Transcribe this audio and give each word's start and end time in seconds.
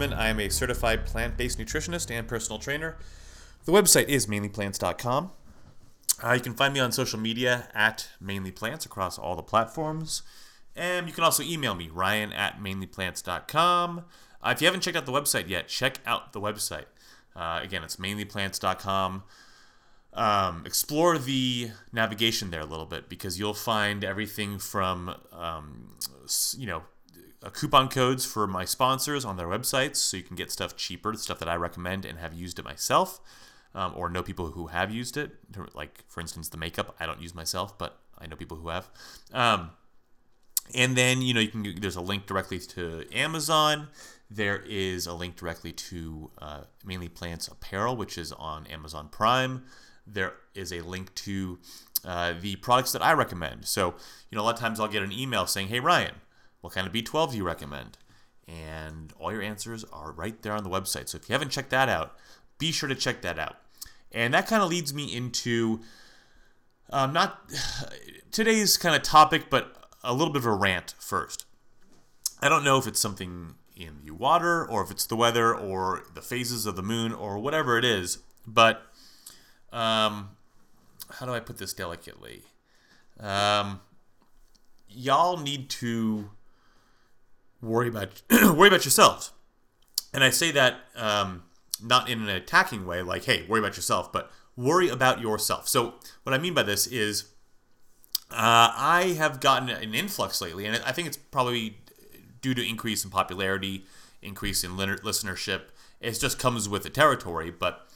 I 0.00 0.28
am 0.28 0.40
a 0.40 0.48
certified 0.48 1.04
plant 1.04 1.36
based 1.36 1.58
nutritionist 1.58 2.10
and 2.10 2.26
personal 2.26 2.58
trainer. 2.58 2.96
The 3.66 3.72
website 3.72 4.08
is 4.08 4.26
mainlyplants.com. 4.26 5.32
Uh, 6.22 6.32
you 6.32 6.40
can 6.40 6.54
find 6.54 6.72
me 6.72 6.80
on 6.80 6.92
social 6.92 7.18
media 7.18 7.68
at 7.74 8.08
mainlyplants 8.22 8.86
across 8.86 9.18
all 9.18 9.36
the 9.36 9.42
platforms. 9.42 10.22
And 10.74 11.06
you 11.06 11.12
can 11.12 11.24
also 11.24 11.42
email 11.42 11.74
me, 11.74 11.90
ryan 11.92 12.32
at 12.32 12.60
mainlyplants.com. 12.60 14.04
Uh, 14.42 14.50
if 14.54 14.62
you 14.62 14.66
haven't 14.66 14.80
checked 14.80 14.96
out 14.96 15.04
the 15.04 15.12
website 15.12 15.48
yet, 15.48 15.68
check 15.68 15.98
out 16.06 16.32
the 16.32 16.40
website. 16.40 16.86
Uh, 17.36 17.60
again, 17.62 17.84
it's 17.84 17.96
mainlyplants.com. 17.96 19.22
Um, 20.12 20.62
explore 20.66 21.18
the 21.18 21.70
navigation 21.92 22.50
there 22.50 22.60
a 22.60 22.66
little 22.66 22.86
bit 22.86 23.08
because 23.08 23.38
you'll 23.38 23.54
find 23.54 24.02
everything 24.02 24.58
from, 24.58 25.14
um, 25.32 25.96
you 26.56 26.66
know, 26.66 26.82
uh, 27.42 27.50
coupon 27.50 27.88
codes 27.88 28.24
for 28.24 28.46
my 28.46 28.64
sponsors 28.64 29.24
on 29.24 29.36
their 29.36 29.46
websites 29.46 29.96
so 29.96 30.16
you 30.16 30.22
can 30.22 30.36
get 30.36 30.50
stuff 30.50 30.76
cheaper, 30.76 31.14
stuff 31.14 31.38
that 31.38 31.48
I 31.48 31.54
recommend 31.56 32.04
and 32.04 32.18
have 32.18 32.34
used 32.34 32.58
it 32.58 32.64
myself, 32.64 33.20
um, 33.74 33.92
or 33.96 34.08
know 34.08 34.22
people 34.22 34.48
who 34.48 34.68
have 34.68 34.90
used 34.90 35.16
it. 35.16 35.32
Like, 35.74 36.04
for 36.08 36.20
instance, 36.20 36.48
the 36.48 36.58
makeup 36.58 36.94
I 37.00 37.06
don't 37.06 37.20
use 37.20 37.34
myself, 37.34 37.78
but 37.78 37.98
I 38.18 38.26
know 38.26 38.36
people 38.36 38.58
who 38.58 38.68
have. 38.68 38.88
Um, 39.32 39.70
and 40.74 40.96
then, 40.96 41.22
you 41.22 41.34
know, 41.34 41.40
you 41.40 41.48
can 41.48 41.80
there's 41.80 41.96
a 41.96 42.00
link 42.00 42.26
directly 42.26 42.58
to 42.58 43.04
Amazon. 43.12 43.88
There 44.30 44.62
is 44.66 45.06
a 45.06 45.14
link 45.14 45.36
directly 45.36 45.72
to 45.72 46.30
uh, 46.38 46.60
Mainly 46.84 47.08
Plants 47.08 47.48
Apparel, 47.48 47.96
which 47.96 48.16
is 48.16 48.32
on 48.32 48.66
Amazon 48.66 49.08
Prime. 49.08 49.64
There 50.06 50.34
is 50.54 50.72
a 50.72 50.82
link 50.82 51.12
to 51.16 51.58
uh, 52.04 52.34
the 52.40 52.56
products 52.56 52.92
that 52.92 53.02
I 53.02 53.12
recommend. 53.12 53.66
So, 53.66 53.94
you 54.30 54.36
know, 54.36 54.42
a 54.42 54.44
lot 54.44 54.54
of 54.54 54.60
times 54.60 54.78
I'll 54.78 54.88
get 54.88 55.02
an 55.02 55.12
email 55.12 55.46
saying, 55.46 55.68
hey, 55.68 55.80
Ryan, 55.80 56.14
what 56.60 56.72
kind 56.72 56.86
of 56.86 56.92
B12 56.92 57.32
do 57.32 57.36
you 57.36 57.44
recommend? 57.44 57.98
And 58.46 59.12
all 59.18 59.32
your 59.32 59.42
answers 59.42 59.84
are 59.92 60.12
right 60.12 60.40
there 60.42 60.52
on 60.52 60.64
the 60.64 60.70
website. 60.70 61.08
So 61.08 61.16
if 61.16 61.28
you 61.28 61.32
haven't 61.32 61.50
checked 61.50 61.70
that 61.70 61.88
out, 61.88 62.16
be 62.58 62.72
sure 62.72 62.88
to 62.88 62.94
check 62.94 63.22
that 63.22 63.38
out. 63.38 63.56
And 64.12 64.34
that 64.34 64.46
kind 64.46 64.62
of 64.62 64.68
leads 64.68 64.92
me 64.92 65.14
into 65.14 65.80
um, 66.90 67.12
not 67.12 67.50
today's 68.32 68.76
kind 68.76 68.94
of 68.94 69.02
topic, 69.02 69.50
but 69.50 69.76
a 70.02 70.12
little 70.12 70.32
bit 70.32 70.40
of 70.40 70.46
a 70.46 70.54
rant 70.54 70.94
first. 70.98 71.46
I 72.40 72.48
don't 72.48 72.64
know 72.64 72.78
if 72.78 72.86
it's 72.86 73.00
something 73.00 73.54
in 73.76 74.00
the 74.04 74.10
water 74.12 74.68
or 74.68 74.82
if 74.82 74.90
it's 74.90 75.06
the 75.06 75.16
weather 75.16 75.54
or 75.54 76.04
the 76.14 76.22
phases 76.22 76.66
of 76.66 76.76
the 76.76 76.82
moon 76.82 77.12
or 77.12 77.38
whatever 77.38 77.78
it 77.78 77.84
is, 77.84 78.18
but 78.46 78.82
um, 79.72 80.30
how 81.12 81.26
do 81.26 81.32
I 81.32 81.40
put 81.40 81.58
this 81.58 81.72
delicately? 81.72 82.42
Um, 83.18 83.80
y'all 84.88 85.36
need 85.36 85.68
to 85.70 86.30
worry 87.62 87.88
about 87.88 88.22
worry 88.30 88.68
about 88.68 88.84
yourselves. 88.84 89.32
And 90.12 90.24
I 90.24 90.30
say 90.30 90.50
that 90.52 90.80
um, 90.96 91.44
not 91.82 92.08
in 92.08 92.22
an 92.22 92.28
attacking 92.28 92.86
way, 92.86 93.02
like 93.02 93.24
"Hey, 93.24 93.44
worry 93.48 93.60
about 93.60 93.76
yourself," 93.76 94.12
but 94.12 94.30
worry 94.56 94.88
about 94.88 95.20
yourself. 95.20 95.68
So 95.68 95.94
what 96.22 96.34
I 96.34 96.38
mean 96.38 96.54
by 96.54 96.62
this 96.62 96.86
is, 96.86 97.24
uh, 98.30 98.72
I 98.76 99.14
have 99.16 99.40
gotten 99.40 99.68
an 99.68 99.94
influx 99.94 100.40
lately, 100.40 100.66
and 100.66 100.82
I 100.84 100.92
think 100.92 101.08
it's 101.08 101.16
probably 101.16 101.78
due 102.40 102.54
to 102.54 102.66
increase 102.66 103.04
in 103.04 103.10
popularity, 103.10 103.84
increase 104.22 104.64
in 104.64 104.72
listenership. 104.72 105.62
It 106.00 106.18
just 106.18 106.38
comes 106.38 106.68
with 106.68 106.82
the 106.82 106.90
territory, 106.90 107.50
but 107.50 107.86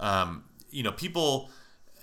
um, 0.00 0.44
you 0.70 0.82
know, 0.82 0.92
people 0.92 1.50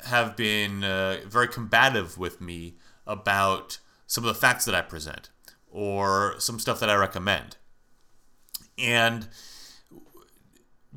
have 0.05 0.35
been 0.35 0.83
uh, 0.83 1.17
very 1.25 1.47
combative 1.47 2.17
with 2.17 2.41
me 2.41 2.75
about 3.07 3.79
some 4.07 4.23
of 4.23 4.27
the 4.27 4.39
facts 4.39 4.65
that 4.65 4.75
I 4.75 4.81
present 4.81 5.29
or 5.75 6.35
some 6.39 6.57
stuff 6.57 6.79
that 6.79 6.89
I 6.89 6.95
recommend. 6.95 7.57
And 8.79 9.27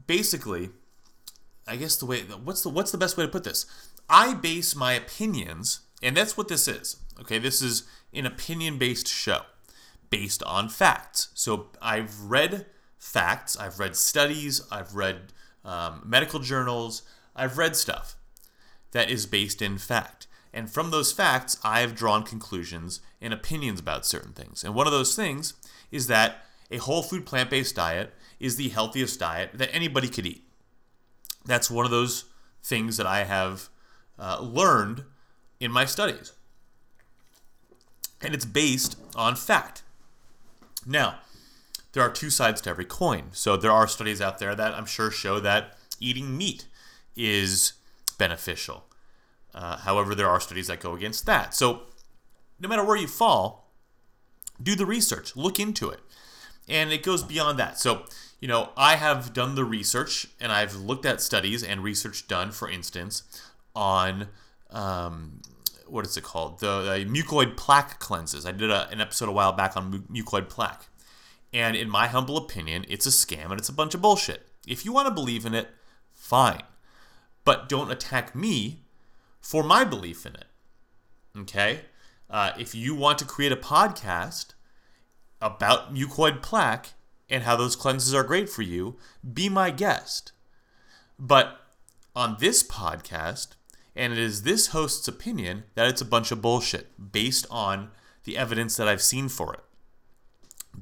basically, 0.06 0.70
I 1.66 1.74
guess 1.74 1.96
the 1.96 2.06
way 2.06 2.20
what's 2.22 2.62
the 2.62 2.68
what's 2.68 2.92
the 2.92 2.98
best 2.98 3.16
way 3.16 3.24
to 3.24 3.30
put 3.30 3.42
this? 3.42 3.66
I 4.08 4.34
base 4.34 4.76
my 4.76 4.92
opinions, 4.92 5.80
and 6.00 6.16
that's 6.16 6.36
what 6.36 6.46
this 6.46 6.68
is. 6.68 6.96
Okay, 7.20 7.38
this 7.38 7.60
is 7.60 7.88
an 8.14 8.24
opinion-based 8.24 9.08
show 9.08 9.40
based 10.10 10.44
on 10.44 10.68
facts. 10.68 11.28
So 11.34 11.70
I've 11.82 12.20
read 12.20 12.66
facts, 12.98 13.56
I've 13.56 13.80
read 13.80 13.96
studies, 13.96 14.62
I've 14.70 14.94
read 14.94 15.32
um, 15.64 16.02
medical 16.06 16.38
journals, 16.38 17.02
I've 17.34 17.58
read 17.58 17.74
stuff 17.74 18.14
that 18.92 19.10
is 19.10 19.26
based 19.26 19.60
in 19.60 19.76
fact. 19.76 20.28
And 20.52 20.70
from 20.70 20.92
those 20.92 21.12
facts, 21.12 21.58
I 21.64 21.80
have 21.80 21.96
drawn 21.96 22.22
conclusions 22.22 23.00
and 23.20 23.32
opinions 23.32 23.80
about 23.80 24.06
certain 24.06 24.32
things. 24.32 24.64
And 24.64 24.74
one 24.74 24.86
of 24.86 24.92
those 24.92 25.14
things 25.16 25.54
is 25.90 26.06
that 26.06 26.44
a 26.70 26.78
whole 26.78 27.02
food 27.02 27.26
plant 27.26 27.50
based 27.50 27.76
diet 27.76 28.14
is 28.38 28.56
the 28.56 28.68
healthiest 28.68 29.18
diet 29.18 29.50
that 29.54 29.74
anybody 29.74 30.08
could 30.08 30.26
eat. 30.26 30.44
That's 31.44 31.70
one 31.70 31.84
of 31.84 31.90
those 31.90 32.24
things 32.62 32.96
that 32.96 33.06
I 33.06 33.24
have 33.24 33.68
uh, 34.18 34.40
learned 34.40 35.04
in 35.60 35.72
my 35.72 35.84
studies. 35.84 36.32
And 38.20 38.34
it's 38.34 38.44
based 38.44 38.96
on 39.14 39.36
fact. 39.36 39.82
Now, 40.86 41.20
there 41.92 42.02
are 42.02 42.10
two 42.10 42.30
sides 42.30 42.60
to 42.62 42.70
every 42.70 42.84
coin. 42.84 43.28
So 43.32 43.56
there 43.56 43.72
are 43.72 43.86
studies 43.88 44.20
out 44.20 44.38
there 44.38 44.54
that 44.54 44.74
I'm 44.74 44.86
sure 44.86 45.10
show 45.10 45.40
that 45.40 45.78
eating 46.00 46.36
meat 46.36 46.66
is 47.16 47.72
beneficial. 48.18 48.84
Uh, 49.54 49.78
however, 49.78 50.14
there 50.14 50.28
are 50.28 50.40
studies 50.40 50.66
that 50.66 50.80
go 50.80 50.94
against 50.94 51.26
that. 51.26 51.54
So, 51.54 51.82
no 52.60 52.68
matter 52.68 52.84
where 52.84 52.96
you 52.96 53.06
fall, 53.06 53.72
do 54.62 54.74
the 54.74 54.86
research, 54.86 55.36
look 55.36 55.60
into 55.60 55.90
it. 55.90 56.00
And 56.68 56.92
it 56.92 57.02
goes 57.02 57.22
beyond 57.22 57.58
that. 57.58 57.78
So, 57.78 58.04
you 58.40 58.48
know, 58.48 58.70
I 58.76 58.96
have 58.96 59.32
done 59.32 59.54
the 59.54 59.64
research 59.64 60.26
and 60.40 60.52
I've 60.52 60.74
looked 60.74 61.06
at 61.06 61.20
studies 61.20 61.62
and 61.62 61.82
research 61.82 62.28
done, 62.28 62.50
for 62.50 62.68
instance, 62.68 63.22
on 63.74 64.28
um, 64.70 65.40
what 65.86 66.04
is 66.06 66.16
it 66.16 66.24
called? 66.24 66.60
The, 66.60 66.82
the, 66.82 67.04
mucoid 67.06 67.56
plaque 67.56 67.98
cleanses. 67.98 68.44
I 68.44 68.52
did 68.52 68.70
a, 68.70 68.88
an 68.90 69.00
episode 69.00 69.28
a 69.28 69.32
while 69.32 69.52
back 69.52 69.76
on 69.76 69.90
mu- 69.90 70.22
mucoid 70.22 70.48
plaque. 70.48 70.88
And 71.52 71.74
in 71.76 71.88
my 71.88 72.08
humble 72.08 72.36
opinion, 72.36 72.84
it's 72.88 73.06
a 73.06 73.10
scam 73.10 73.50
and 73.50 73.58
it's 73.58 73.70
a 73.70 73.72
bunch 73.72 73.94
of 73.94 74.02
bullshit. 74.02 74.46
If 74.66 74.84
you 74.84 74.92
want 74.92 75.08
to 75.08 75.14
believe 75.14 75.46
in 75.46 75.54
it, 75.54 75.68
fine. 76.12 76.62
But 77.44 77.68
don't 77.68 77.90
attack 77.90 78.34
me 78.34 78.82
for 79.40 79.62
my 79.62 79.84
belief 79.84 80.26
in 80.26 80.34
it. 80.34 80.44
Okay? 81.38 81.80
Uh, 82.30 82.52
if 82.58 82.74
you 82.74 82.94
want 82.94 83.18
to 83.18 83.24
create 83.24 83.52
a 83.52 83.56
podcast 83.56 84.54
about 85.40 85.94
mucoid 85.94 86.42
plaque 86.42 86.94
and 87.30 87.44
how 87.44 87.56
those 87.56 87.76
cleanses 87.76 88.14
are 88.14 88.24
great 88.24 88.48
for 88.48 88.62
you, 88.62 88.96
be 89.32 89.48
my 89.48 89.70
guest. 89.70 90.32
But 91.18 91.58
on 92.14 92.36
this 92.38 92.62
podcast, 92.62 93.48
and 93.94 94.12
it 94.12 94.18
is 94.18 94.42
this 94.42 94.68
host's 94.68 95.08
opinion 95.08 95.64
that 95.74 95.88
it's 95.88 96.00
a 96.00 96.06
bunch 96.06 96.30
of 96.30 96.42
bullshit 96.42 97.12
based 97.12 97.46
on 97.50 97.90
the 98.24 98.36
evidence 98.36 98.76
that 98.76 98.88
I've 98.88 99.02
seen 99.02 99.28
for 99.28 99.54
it, 99.54 99.60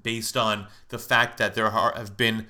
based 0.02 0.36
on 0.36 0.66
the 0.88 0.98
fact 0.98 1.38
that 1.38 1.54
there 1.54 1.66
are, 1.66 1.94
have 1.94 2.16
been 2.16 2.46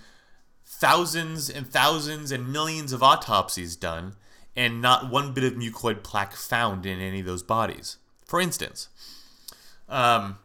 thousands 0.65 1.49
and 1.49 1.67
thousands 1.67 2.33
and 2.33 2.53
millions 2.53 2.93
of 2.93 3.03
autopsies 3.03 3.77
done 3.77 4.17
and 4.57 4.81
not 4.81 5.11
one 5.11 5.33
bit 5.33 5.45
of 5.45 5.53
mucoid 5.53 6.03
plaque 6.03 6.35
found 6.35 6.87
in 6.87 7.01
any 7.01 7.21
of 7.21 7.27
those 7.27 7.43
bodies. 7.43 7.99
For 8.27 8.41
instance, 8.41 8.89
um, 9.89 10.39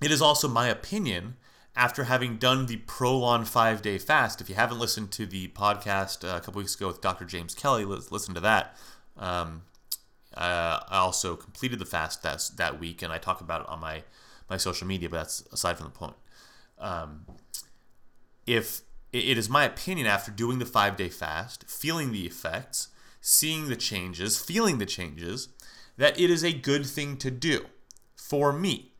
it 0.00 0.10
is 0.10 0.22
also 0.22 0.48
my 0.48 0.68
opinion 0.68 1.36
after 1.76 2.04
having 2.04 2.36
done 2.36 2.66
the 2.66 2.78
Prolon 2.78 3.46
five 3.46 3.82
day 3.82 3.98
fast. 3.98 4.40
If 4.40 4.48
you 4.48 4.54
haven't 4.54 4.78
listened 4.78 5.10
to 5.12 5.26
the 5.26 5.48
podcast 5.48 6.24
uh, 6.24 6.36
a 6.36 6.40
couple 6.40 6.60
weeks 6.60 6.74
ago 6.74 6.86
with 6.86 7.00
Dr. 7.00 7.24
James 7.24 7.54
Kelly, 7.54 7.84
listen 7.84 8.34
to 8.34 8.40
that. 8.40 8.76
Um, 9.16 9.62
uh, 10.36 10.80
I 10.88 10.98
also 10.98 11.36
completed 11.36 11.80
the 11.80 11.84
fast 11.84 12.22
that, 12.22 12.50
that 12.56 12.78
week, 12.78 13.02
and 13.02 13.12
I 13.12 13.18
talk 13.18 13.40
about 13.40 13.62
it 13.62 13.68
on 13.68 13.80
my, 13.80 14.04
my 14.48 14.56
social 14.56 14.86
media, 14.86 15.08
but 15.08 15.16
that's 15.16 15.42
aside 15.52 15.76
from 15.76 15.86
the 15.86 15.90
point. 15.90 16.14
Um, 16.78 17.26
if 18.46 18.82
it 19.12 19.36
is 19.36 19.48
my 19.48 19.64
opinion 19.64 20.06
after 20.06 20.30
doing 20.30 20.60
the 20.60 20.66
five 20.66 20.96
day 20.96 21.08
fast, 21.08 21.68
feeling 21.68 22.12
the 22.12 22.26
effects, 22.26 22.88
seeing 23.20 23.68
the 23.68 23.76
changes, 23.76 24.40
feeling 24.40 24.78
the 24.78 24.86
changes, 24.86 25.48
that 26.00 26.18
it 26.18 26.30
is 26.30 26.42
a 26.42 26.52
good 26.52 26.86
thing 26.86 27.18
to 27.18 27.30
do 27.30 27.66
for 28.16 28.52
me. 28.54 28.92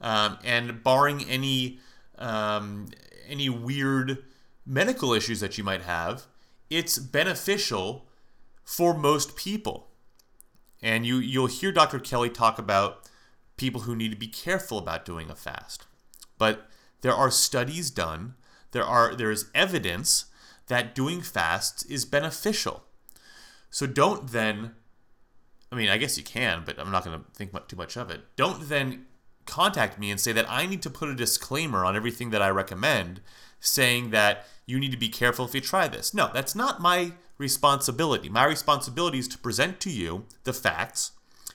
Um, 0.00 0.38
and 0.44 0.84
barring 0.84 1.24
any 1.24 1.80
um, 2.16 2.86
any 3.26 3.48
weird 3.48 4.24
medical 4.64 5.12
issues 5.12 5.40
that 5.40 5.58
you 5.58 5.64
might 5.64 5.82
have, 5.82 6.26
it's 6.70 6.96
beneficial 6.98 8.06
for 8.62 8.94
most 8.94 9.34
people. 9.34 9.88
And 10.80 11.04
you 11.04 11.16
you'll 11.16 11.48
hear 11.48 11.72
Dr. 11.72 11.98
Kelly 11.98 12.30
talk 12.30 12.58
about 12.58 13.08
people 13.56 13.80
who 13.82 13.96
need 13.96 14.12
to 14.12 14.16
be 14.16 14.28
careful 14.28 14.78
about 14.78 15.04
doing 15.04 15.30
a 15.30 15.34
fast. 15.34 15.86
But 16.38 16.68
there 17.00 17.14
are 17.14 17.30
studies 17.32 17.90
done 17.90 18.34
there 18.70 18.84
are 18.84 19.14
there 19.14 19.30
is 19.30 19.50
evidence 19.54 20.26
that 20.66 20.94
doing 20.94 21.20
fasts 21.20 21.84
is 21.84 22.04
beneficial. 22.04 22.84
So 23.70 23.86
don't 23.86 24.30
then 24.30 24.74
I 25.74 25.76
mean, 25.76 25.88
I 25.88 25.98
guess 25.98 26.16
you 26.16 26.22
can, 26.22 26.62
but 26.64 26.78
I'm 26.78 26.92
not 26.92 27.04
going 27.04 27.18
to 27.18 27.24
think 27.32 27.50
too 27.66 27.74
much 27.74 27.96
of 27.96 28.08
it. 28.08 28.20
Don't 28.36 28.68
then 28.68 29.06
contact 29.44 29.98
me 29.98 30.08
and 30.12 30.20
say 30.20 30.30
that 30.30 30.48
I 30.48 30.66
need 30.66 30.82
to 30.82 30.90
put 30.90 31.08
a 31.08 31.16
disclaimer 31.16 31.84
on 31.84 31.96
everything 31.96 32.30
that 32.30 32.40
I 32.40 32.48
recommend, 32.50 33.20
saying 33.58 34.10
that 34.10 34.46
you 34.66 34.78
need 34.78 34.92
to 34.92 34.96
be 34.96 35.08
careful 35.08 35.46
if 35.46 35.54
you 35.54 35.60
try 35.60 35.88
this. 35.88 36.14
No, 36.14 36.30
that's 36.32 36.54
not 36.54 36.80
my 36.80 37.14
responsibility. 37.38 38.28
My 38.28 38.44
responsibility 38.44 39.18
is 39.18 39.26
to 39.26 39.38
present 39.38 39.80
to 39.80 39.90
you 39.90 40.26
the 40.44 40.52
facts, 40.52 41.10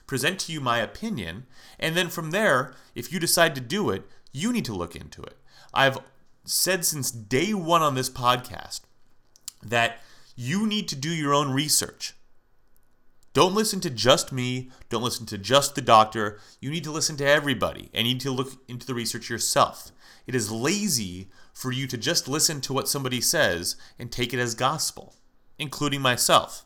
present 0.06 0.38
to 0.40 0.52
you 0.52 0.60
my 0.60 0.80
opinion, 0.80 1.46
and 1.78 1.96
then 1.96 2.10
from 2.10 2.30
there, 2.30 2.74
if 2.94 3.10
you 3.10 3.18
decide 3.20 3.54
to 3.54 3.60
do 3.62 3.88
it, 3.88 4.02
you 4.32 4.52
need 4.52 4.66
to 4.66 4.74
look 4.74 4.94
into 4.94 5.22
it. 5.22 5.38
I've 5.72 5.96
said 6.44 6.84
since 6.84 7.10
day 7.10 7.54
one 7.54 7.80
on 7.80 7.94
this 7.94 8.10
podcast 8.10 8.82
that 9.62 10.02
you 10.36 10.66
need 10.66 10.88
to 10.88 10.96
do 10.96 11.08
your 11.08 11.32
own 11.32 11.52
research. 11.52 12.12
Don't 13.32 13.54
listen 13.54 13.80
to 13.80 13.90
just 13.90 14.32
me. 14.32 14.70
Don't 14.88 15.02
listen 15.02 15.26
to 15.26 15.38
just 15.38 15.74
the 15.74 15.80
doctor. 15.80 16.40
You 16.60 16.70
need 16.70 16.84
to 16.84 16.90
listen 16.90 17.16
to 17.18 17.26
everybody 17.26 17.88
and 17.94 18.06
you 18.06 18.14
need 18.14 18.20
to 18.22 18.32
look 18.32 18.52
into 18.68 18.86
the 18.86 18.94
research 18.94 19.30
yourself. 19.30 19.92
It 20.26 20.34
is 20.34 20.50
lazy 20.50 21.28
for 21.52 21.70
you 21.72 21.86
to 21.86 21.96
just 21.96 22.28
listen 22.28 22.60
to 22.62 22.72
what 22.72 22.88
somebody 22.88 23.20
says 23.20 23.76
and 23.98 24.10
take 24.10 24.34
it 24.34 24.40
as 24.40 24.54
gospel, 24.54 25.14
including 25.58 26.00
myself. 26.00 26.64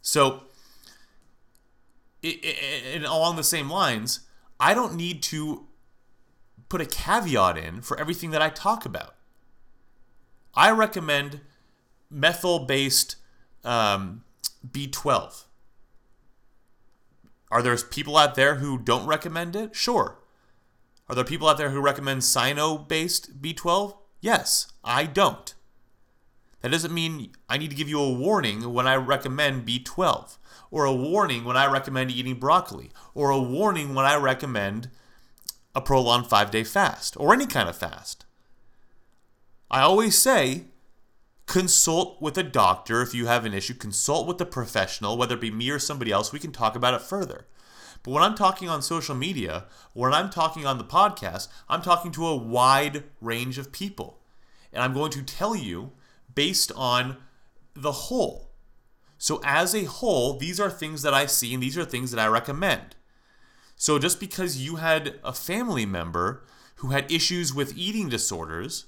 So, 0.00 0.44
and 2.22 3.04
along 3.04 3.36
the 3.36 3.44
same 3.44 3.68
lines, 3.68 4.20
I 4.60 4.74
don't 4.74 4.94
need 4.94 5.22
to 5.24 5.66
put 6.68 6.80
a 6.80 6.86
caveat 6.86 7.56
in 7.56 7.82
for 7.82 7.98
everything 7.98 8.30
that 8.30 8.42
I 8.42 8.48
talk 8.48 8.84
about. 8.84 9.14
I 10.54 10.70
recommend 10.70 11.40
methyl 12.10 12.60
based 12.60 13.16
um, 13.64 14.24
B12. 14.68 15.44
Are 17.50 17.62
there 17.62 17.76
people 17.76 18.16
out 18.16 18.34
there 18.34 18.56
who 18.56 18.78
don't 18.78 19.06
recommend 19.06 19.56
it? 19.56 19.74
Sure. 19.74 20.18
Are 21.08 21.14
there 21.14 21.24
people 21.24 21.48
out 21.48 21.56
there 21.56 21.70
who 21.70 21.80
recommend 21.80 22.22
cyano 22.22 22.86
based 22.86 23.40
B12? 23.40 23.96
Yes, 24.20 24.72
I 24.84 25.04
don't. 25.04 25.54
That 26.60 26.72
doesn't 26.72 26.92
mean 26.92 27.32
I 27.48 27.56
need 27.56 27.70
to 27.70 27.76
give 27.76 27.88
you 27.88 28.00
a 28.00 28.12
warning 28.12 28.72
when 28.74 28.86
I 28.86 28.96
recommend 28.96 29.66
B12, 29.66 30.38
or 30.70 30.84
a 30.84 30.94
warning 30.94 31.44
when 31.44 31.56
I 31.56 31.70
recommend 31.70 32.10
eating 32.10 32.34
broccoli, 32.34 32.90
or 33.14 33.30
a 33.30 33.40
warning 33.40 33.94
when 33.94 34.04
I 34.04 34.16
recommend 34.16 34.90
a 35.74 35.80
prolonged 35.80 36.26
five 36.26 36.50
day 36.50 36.64
fast, 36.64 37.16
or 37.18 37.32
any 37.32 37.46
kind 37.46 37.68
of 37.68 37.76
fast. 37.76 38.26
I 39.70 39.80
always 39.80 40.18
say 40.18 40.64
consult 41.48 42.20
with 42.20 42.36
a 42.36 42.42
doctor 42.42 43.00
if 43.00 43.14
you 43.14 43.26
have 43.26 43.46
an 43.46 43.54
issue, 43.54 43.72
consult 43.72 44.28
with 44.28 44.40
a 44.40 44.46
professional, 44.46 45.16
whether 45.16 45.34
it 45.34 45.40
be 45.40 45.50
me 45.50 45.70
or 45.70 45.78
somebody 45.78 46.12
else. 46.12 46.30
We 46.30 46.38
can 46.38 46.52
talk 46.52 46.76
about 46.76 46.94
it 46.94 47.00
further. 47.00 47.46
But 48.02 48.12
when 48.12 48.22
I'm 48.22 48.34
talking 48.34 48.68
on 48.68 48.82
social 48.82 49.14
media, 49.14 49.64
when 49.94 50.12
I'm 50.12 50.28
talking 50.28 50.66
on 50.66 50.76
the 50.76 50.84
podcast, 50.84 51.48
I'm 51.68 51.80
talking 51.80 52.12
to 52.12 52.26
a 52.26 52.36
wide 52.36 53.04
range 53.20 53.56
of 53.56 53.72
people. 53.72 54.20
And 54.72 54.82
I'm 54.82 54.92
going 54.92 55.10
to 55.12 55.22
tell 55.22 55.56
you 55.56 55.92
based 56.34 56.70
on 56.76 57.16
the 57.74 57.92
whole. 57.92 58.50
So, 59.16 59.40
as 59.42 59.74
a 59.74 59.84
whole, 59.84 60.34
these 60.34 60.60
are 60.60 60.70
things 60.70 61.02
that 61.02 61.14
I 61.14 61.26
see 61.26 61.52
and 61.54 61.62
these 61.62 61.78
are 61.78 61.84
things 61.84 62.12
that 62.12 62.20
I 62.20 62.28
recommend. 62.28 62.94
So, 63.74 63.98
just 63.98 64.20
because 64.20 64.62
you 64.62 64.76
had 64.76 65.18
a 65.24 65.32
family 65.32 65.86
member 65.86 66.44
who 66.76 66.88
had 66.88 67.10
issues 67.10 67.54
with 67.54 67.76
eating 67.76 68.08
disorders 68.08 68.84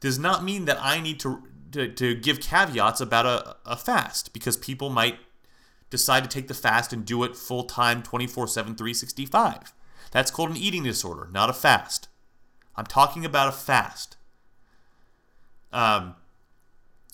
does 0.00 0.18
not 0.18 0.42
mean 0.42 0.64
that 0.64 0.78
I 0.80 1.00
need 1.00 1.20
to 1.20 1.42
to, 1.72 1.88
to 1.88 2.14
give 2.14 2.40
caveats 2.40 3.00
about 3.00 3.26
a, 3.26 3.56
a 3.66 3.76
fast 3.76 4.32
because 4.32 4.56
people 4.56 4.90
might 4.90 5.18
decide 5.90 6.22
to 6.22 6.28
take 6.28 6.48
the 6.48 6.54
fast 6.54 6.92
and 6.92 7.04
do 7.04 7.24
it 7.24 7.36
full 7.36 7.64
time 7.64 8.02
24 8.02 8.48
7 8.48 8.74
365 8.74 9.72
that's 10.10 10.30
called 10.30 10.50
an 10.50 10.56
eating 10.56 10.84
disorder 10.84 11.28
not 11.32 11.50
a 11.50 11.52
fast. 11.52 12.08
I'm 12.76 12.86
talking 12.86 13.24
about 13.24 13.48
a 13.48 13.52
fast. 13.52 14.16
Um, 15.72 16.14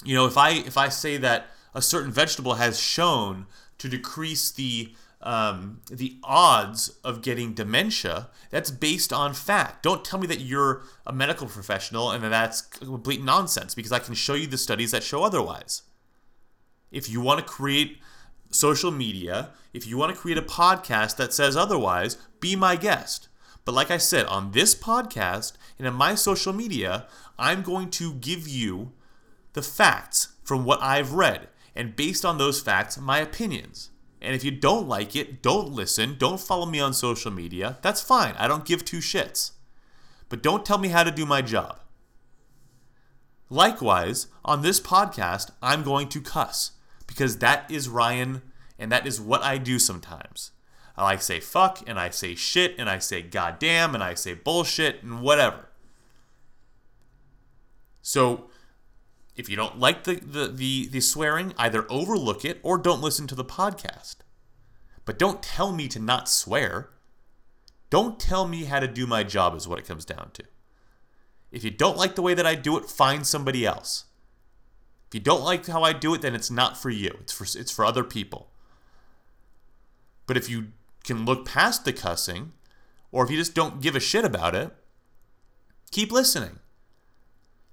you 0.05 0.15
know 0.15 0.27
if 0.27 0.37
i 0.37 0.51
if 0.51 0.77
i 0.77 0.89
say 0.89 1.17
that 1.17 1.49
a 1.75 1.83
certain 1.83 2.13
vegetable 2.13 2.55
has 2.55 2.79
shown 2.79 3.47
to 3.79 3.89
decrease 3.89 4.51
the 4.51 4.95
um, 5.25 5.81
the 5.91 6.19
odds 6.23 6.91
of 7.03 7.23
getting 7.23 7.55
dementia, 7.55 8.29
that's 8.51 8.71
based 8.71 9.13
on 9.13 9.33
fact. 9.33 9.83
Don't 9.83 10.05
tell 10.05 10.21
me 10.21 10.27
that 10.27 10.41
you're 10.41 10.83
a 11.07 11.13
medical 11.13 11.49
professional 11.49 12.11
and 12.11 12.23
that 12.23 12.29
that's 12.29 12.61
complete 12.61 13.25
nonsense 13.25 13.75
because 13.75 13.91
I 13.91 13.99
can 13.99 14.15
show 14.15 14.35
you 14.35 14.47
the 14.47 14.59
studies 14.59 14.91
that 14.91 15.03
show 15.03 15.25
otherwise. 15.25 15.83
If 16.93 17.09
you 17.09 17.23
want 17.23 17.41
to 17.41 17.45
create 17.45 17.99
social 18.51 18.91
media, 18.91 19.51
if 19.73 19.87
you 19.87 19.97
want 19.97 20.15
to 20.15 20.21
create 20.21 20.39
a 20.39 20.43
podcast 20.43 21.17
that 21.17 21.33
says 21.33 21.57
otherwise, 21.57 22.19
be 22.39 22.55
my 22.55 22.77
guest. 22.77 23.29
But 23.65 23.75
like 23.75 23.91
I 23.91 23.97
said, 23.97 24.27
on 24.27 24.53
this 24.53 24.75
podcast 24.75 25.55
and 25.79 25.89
in 25.89 25.95
my 25.95 26.15
social 26.15 26.53
media, 26.53 27.07
I'm 27.39 27.63
going 27.63 27.89
to 27.93 28.13
give 28.13 28.47
you 28.47 28.93
the 29.55 29.63
facts 29.63 30.35
from 30.45 30.67
what 30.67 30.83
I've 30.83 31.15
read, 31.15 31.49
and 31.75 31.97
based 31.97 32.25
on 32.27 32.37
those 32.37 32.61
facts, 32.61 32.99
my 32.99 33.21
opinions. 33.21 33.91
And 34.25 34.35
if 34.35 34.43
you 34.43 34.51
don't 34.51 34.89
like 34.89 35.15
it, 35.15 35.43
don't 35.43 35.71
listen, 35.71 36.17
don't 36.19 36.41
follow 36.41 36.67
me 36.67 36.81
on 36.81 36.95
social 36.95 37.31
media. 37.31 37.79
That's 37.83 38.01
fine. 38.01 38.35
I 38.39 38.49
don't 38.49 38.65
give 38.65 38.85
two 38.85 38.99
shits. 38.99 39.53
But 40.29 40.43
don't 40.43 40.65
tell 40.65 40.79
me 40.79 40.89
how 40.89 41.05
to 41.05 41.11
do 41.11 41.27
my 41.27 41.43
job. 41.43 41.81
Likewise, 43.51 44.29
on 44.45 44.63
this 44.63 44.81
podcast, 44.81 45.51
I'm 45.63 45.83
going 45.83 46.09
to 46.09 46.21
cuss 46.21 46.73
because 47.07 47.39
that 47.39 47.71
is 47.71 47.89
Ryan 47.89 48.43
and 48.79 48.91
that 48.91 49.07
is 49.07 49.21
what 49.21 49.43
I 49.43 49.59
do 49.59 49.79
sometimes. 49.79 50.51
I 50.97 51.05
like 51.05 51.23
say 51.23 51.41
fuck 51.41 51.83
and 51.87 51.99
I 51.99 52.11
say 52.11 52.35
shit 52.35 52.75
and 52.79 52.89
I 52.89 52.99
say 52.99 53.23
goddamn 53.23 53.95
and 53.95 54.03
I 54.03 54.15
say 54.15 54.35
bullshit 54.35 55.03
and 55.03 55.21
whatever. 55.21 55.69
So 58.01 58.51
if 59.37 59.49
you 59.49 59.57
don't 59.57 59.79
like 59.79 60.05
the, 60.05 60.15
the, 60.15 60.49
the, 60.49 60.87
the, 60.87 61.01
swearing, 61.01 61.55
either 61.59 61.87
overlook 61.91 62.45
it 62.45 62.61
or 62.63 62.79
don't 62.79 63.01
listen 63.01 63.27
to 63.27 63.35
the 63.35 63.45
podcast. 63.45 64.17
But 65.05 65.19
don't 65.19 65.43
tell 65.43 65.73
me 65.73 65.89
to 65.89 65.99
not 65.99 66.29
swear. 66.29 66.91
Don't 67.91 68.19
tell 68.19 68.47
me 68.47 68.65
how 68.65 68.81
to 68.81 68.87
do 68.87 69.07
my 69.07 69.25
job, 69.25 69.57
is 69.57 69.69
what 69.69 69.79
it 69.79 69.87
comes 69.87 70.05
down 70.05 70.31
to. 70.35 70.45
If 71.51 71.63
you 71.65 71.71
don't 71.71 71.97
like 71.97 72.15
the 72.15 72.23
way 72.23 72.35
that 72.35 72.47
I 72.47 72.55
do 72.55 72.77
it, 72.79 72.87
find 72.87 73.27
somebody 73.27 73.67
else. 73.67 74.05
If 75.09 75.15
you 75.15 75.21
don't 75.21 75.45
like 75.45 75.67
how 75.67 75.83
I 75.83 75.93
do 75.93 76.15
it, 76.15 76.23
then 76.23 76.35
it's 76.35 76.51
not 76.51 76.77
for 76.77 76.91
you. 76.91 77.17
It's 77.21 77.33
for 77.33 77.45
it's 77.45 77.71
for 77.71 77.85
other 77.85 78.03
people. 78.03 78.51
But 80.27 80.37
if 80.37 80.51
you 80.51 80.69
can 81.05 81.25
look 81.25 81.45
past 81.45 81.85
the 81.85 81.93
cussing, 81.93 82.53
or 83.13 83.25
if 83.25 83.31
you 83.31 83.37
just 83.37 83.55
don't 83.55 83.81
give 83.81 83.95
a 83.95 84.01
shit 84.01 84.25
about 84.25 84.57
it, 84.57 84.75
keep 85.93 86.11
listening. 86.11 86.59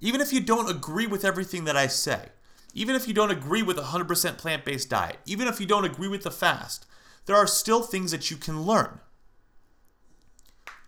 Even 0.01 0.19
if 0.19 0.33
you 0.33 0.41
don't 0.41 0.69
agree 0.69 1.07
with 1.07 1.23
everything 1.23 1.63
that 1.65 1.77
I 1.77 1.87
say, 1.87 2.29
even 2.73 2.95
if 2.95 3.07
you 3.07 3.13
don't 3.13 3.31
agree 3.31 3.61
with 3.61 3.77
a 3.77 3.83
100% 3.83 4.37
plant 4.37 4.65
based 4.65 4.89
diet, 4.89 5.17
even 5.25 5.47
if 5.47 5.59
you 5.59 5.67
don't 5.67 5.85
agree 5.85 6.07
with 6.07 6.23
the 6.23 6.31
fast, 6.31 6.85
there 7.27 7.35
are 7.35 7.47
still 7.47 7.83
things 7.83 8.11
that 8.11 8.31
you 8.31 8.37
can 8.37 8.63
learn. 8.63 8.99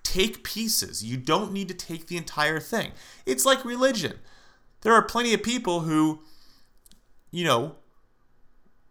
Take 0.01 0.43
pieces. 0.43 1.03
You 1.03 1.17
don't 1.17 1.53
need 1.53 1.67
to 1.69 1.73
take 1.73 2.07
the 2.07 2.17
entire 2.17 2.59
thing. 2.59 2.91
It's 3.25 3.45
like 3.45 3.63
religion. 3.63 4.19
There 4.81 4.93
are 4.93 5.01
plenty 5.01 5.33
of 5.33 5.43
people 5.43 5.81
who, 5.81 6.21
you 7.31 7.45
know, 7.45 7.75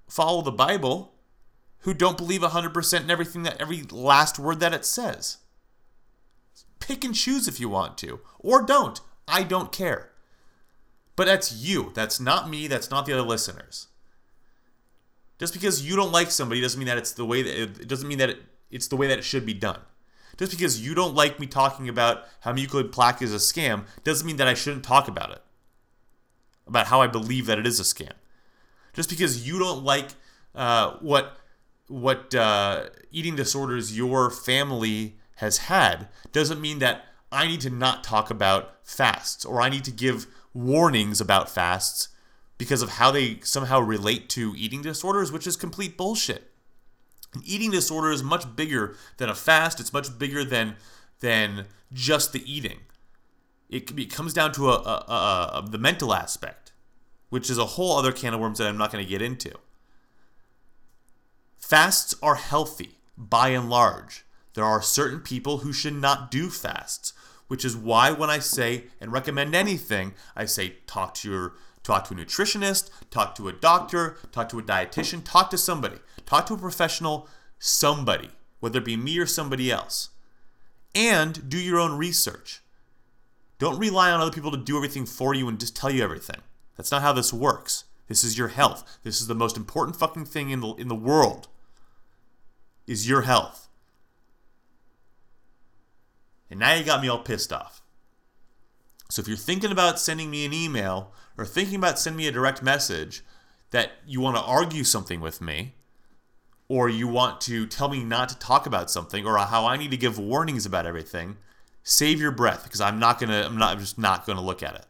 follow 0.08 0.42
the 0.42 0.52
Bible 0.52 1.14
who 1.80 1.92
don't 1.92 2.16
believe 2.16 2.42
100% 2.42 3.00
in 3.00 3.10
everything 3.10 3.42
that 3.42 3.60
every 3.60 3.82
last 3.90 4.38
word 4.38 4.60
that 4.60 4.72
it 4.72 4.84
says. 4.84 5.38
Pick 6.80 7.04
and 7.04 7.14
choose 7.14 7.48
if 7.48 7.58
you 7.58 7.68
want 7.68 7.98
to, 7.98 8.20
or 8.38 8.62
don't. 8.62 9.00
I 9.26 9.42
don't 9.42 9.72
care. 9.72 10.11
But 11.16 11.26
that's 11.26 11.52
you. 11.52 11.92
That's 11.94 12.20
not 12.20 12.48
me. 12.48 12.66
That's 12.66 12.90
not 12.90 13.06
the 13.06 13.12
other 13.12 13.22
listeners. 13.22 13.88
Just 15.38 15.52
because 15.52 15.86
you 15.86 15.96
don't 15.96 16.12
like 16.12 16.30
somebody 16.30 16.60
doesn't 16.60 16.78
mean 16.78 16.86
that 16.86 16.98
it's 16.98 17.12
the 17.12 17.26
way 17.26 17.42
that 17.42 17.62
it, 17.62 17.80
it 17.80 17.88
doesn't 17.88 18.08
mean 18.08 18.18
that 18.18 18.30
it, 18.30 18.42
it's 18.70 18.88
the 18.88 18.96
way 18.96 19.08
that 19.08 19.18
it 19.18 19.24
should 19.24 19.44
be 19.44 19.54
done. 19.54 19.80
Just 20.38 20.52
because 20.52 20.84
you 20.84 20.94
don't 20.94 21.14
like 21.14 21.38
me 21.38 21.46
talking 21.46 21.88
about 21.88 22.24
how 22.40 22.52
mucoid 22.52 22.92
plaque 22.92 23.20
is 23.20 23.34
a 23.34 23.36
scam 23.36 23.84
doesn't 24.04 24.26
mean 24.26 24.36
that 24.36 24.48
I 24.48 24.54
shouldn't 24.54 24.84
talk 24.84 25.08
about 25.08 25.30
it. 25.32 25.42
About 26.66 26.86
how 26.86 27.02
I 27.02 27.06
believe 27.06 27.46
that 27.46 27.58
it 27.58 27.66
is 27.66 27.80
a 27.80 27.82
scam. 27.82 28.12
Just 28.92 29.10
because 29.10 29.46
you 29.46 29.58
don't 29.58 29.84
like 29.84 30.10
uh, 30.54 30.96
what 31.00 31.36
what 31.88 32.34
uh, 32.34 32.84
eating 33.10 33.36
disorders 33.36 33.96
your 33.96 34.30
family 34.30 35.16
has 35.36 35.58
had 35.58 36.08
doesn't 36.32 36.60
mean 36.60 36.78
that 36.78 37.04
I 37.30 37.46
need 37.46 37.60
to 37.62 37.70
not 37.70 38.04
talk 38.04 38.30
about 38.30 38.76
fasts 38.84 39.44
or 39.44 39.60
I 39.60 39.68
need 39.68 39.84
to 39.84 39.90
give 39.90 40.26
warnings 40.54 41.20
about 41.20 41.48
fasts 41.48 42.08
because 42.58 42.82
of 42.82 42.90
how 42.90 43.10
they 43.10 43.40
somehow 43.42 43.80
relate 43.80 44.28
to 44.30 44.54
eating 44.56 44.82
disorders, 44.82 45.32
which 45.32 45.46
is 45.46 45.56
complete 45.56 45.96
bullshit. 45.96 46.50
An 47.34 47.42
eating 47.44 47.70
disorder 47.70 48.10
is 48.10 48.22
much 48.22 48.54
bigger 48.54 48.96
than 49.16 49.28
a 49.28 49.34
fast. 49.34 49.80
It's 49.80 49.92
much 49.92 50.18
bigger 50.18 50.44
than 50.44 50.76
than 51.20 51.66
just 51.92 52.32
the 52.32 52.52
eating. 52.52 52.80
It, 53.68 53.98
it 53.98 54.12
comes 54.12 54.34
down 54.34 54.52
to 54.52 54.68
a, 54.68 54.74
a, 54.74 55.62
a, 55.64 55.68
the 55.68 55.78
mental 55.78 56.12
aspect, 56.12 56.72
which 57.30 57.48
is 57.48 57.56
a 57.56 57.64
whole 57.64 57.96
other 57.96 58.12
can 58.12 58.34
of 58.34 58.40
worms 58.40 58.58
that 58.58 58.68
I'm 58.68 58.76
not 58.76 58.92
going 58.92 59.04
to 59.04 59.08
get 59.08 59.22
into. 59.22 59.52
Fasts 61.58 62.14
are 62.22 62.34
healthy 62.34 62.98
by 63.16 63.48
and 63.48 63.70
large. 63.70 64.26
There 64.54 64.64
are 64.64 64.82
certain 64.82 65.20
people 65.20 65.58
who 65.58 65.72
should 65.72 65.94
not 65.94 66.30
do 66.30 66.50
fasts, 66.50 67.14
which 67.52 67.66
is 67.66 67.76
why 67.76 68.10
when 68.10 68.30
I 68.30 68.38
say 68.38 68.84
and 68.98 69.12
recommend 69.12 69.54
anything, 69.54 70.14
I 70.34 70.46
say 70.46 70.76
talk 70.86 71.12
to 71.16 71.30
your 71.30 71.52
talk 71.82 72.08
to 72.08 72.14
a 72.14 72.16
nutritionist, 72.16 72.88
talk 73.10 73.34
to 73.34 73.46
a 73.46 73.52
doctor, 73.52 74.16
talk 74.32 74.48
to 74.48 74.58
a 74.58 74.62
dietitian, 74.62 75.22
talk 75.22 75.50
to 75.50 75.58
somebody, 75.58 75.98
talk 76.24 76.46
to 76.46 76.54
a 76.54 76.56
professional, 76.56 77.28
somebody, 77.58 78.30
whether 78.60 78.78
it 78.78 78.86
be 78.86 78.96
me 78.96 79.18
or 79.18 79.26
somebody 79.26 79.70
else. 79.70 80.08
And 80.94 81.46
do 81.50 81.58
your 81.58 81.78
own 81.78 81.98
research. 81.98 82.62
Don't 83.58 83.78
rely 83.78 84.10
on 84.10 84.22
other 84.22 84.32
people 84.32 84.52
to 84.52 84.56
do 84.56 84.78
everything 84.78 85.04
for 85.04 85.34
you 85.34 85.46
and 85.46 85.60
just 85.60 85.76
tell 85.76 85.90
you 85.90 86.02
everything. 86.02 86.40
That's 86.78 86.90
not 86.90 87.02
how 87.02 87.12
this 87.12 87.34
works. 87.34 87.84
This 88.08 88.24
is 88.24 88.38
your 88.38 88.48
health. 88.48 88.98
This 89.02 89.20
is 89.20 89.26
the 89.26 89.34
most 89.34 89.58
important 89.58 89.98
fucking 89.98 90.24
thing 90.24 90.48
in 90.48 90.60
the 90.60 90.72
in 90.76 90.88
the 90.88 90.94
world. 90.94 91.48
Is 92.86 93.06
your 93.06 93.22
health. 93.22 93.68
And 96.52 96.60
now 96.60 96.74
you 96.74 96.84
got 96.84 97.00
me 97.00 97.08
all 97.08 97.20
pissed 97.20 97.50
off. 97.50 97.80
So 99.08 99.22
if 99.22 99.26
you're 99.26 99.38
thinking 99.38 99.72
about 99.72 99.98
sending 99.98 100.30
me 100.30 100.44
an 100.44 100.52
email 100.52 101.10
or 101.38 101.46
thinking 101.46 101.76
about 101.76 101.98
sending 101.98 102.18
me 102.18 102.28
a 102.28 102.32
direct 102.32 102.62
message 102.62 103.24
that 103.70 103.92
you 104.06 104.20
want 104.20 104.36
to 104.36 104.42
argue 104.42 104.84
something 104.84 105.22
with 105.22 105.40
me, 105.40 105.72
or 106.68 106.90
you 106.90 107.08
want 107.08 107.40
to 107.42 107.66
tell 107.66 107.88
me 107.88 108.04
not 108.04 108.28
to 108.28 108.38
talk 108.38 108.66
about 108.66 108.90
something, 108.90 109.24
or 109.24 109.38
how 109.38 109.64
I 109.64 109.78
need 109.78 109.92
to 109.92 109.96
give 109.96 110.18
warnings 110.18 110.66
about 110.66 110.84
everything, 110.84 111.38
save 111.82 112.20
your 112.20 112.30
breath 112.30 112.64
because 112.64 112.82
I'm 112.82 112.98
not 112.98 113.18
gonna. 113.18 113.44
I'm 113.46 113.56
not 113.56 113.72
I'm 113.72 113.78
just 113.78 113.96
not 113.96 114.26
gonna 114.26 114.42
look 114.42 114.62
at 114.62 114.74
it. 114.74 114.84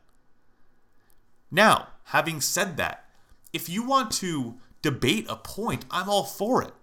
Now, 1.49 1.91
having 2.07 2.41
said 2.41 2.77
that, 2.79 3.05
if 3.53 3.69
you 3.69 3.85
want 3.85 4.11
to 4.15 4.57
debate 4.83 5.27
a 5.29 5.37
point, 5.37 5.85
I'm 5.93 6.09
all 6.09 6.25
for 6.25 6.61
it. 6.61 6.75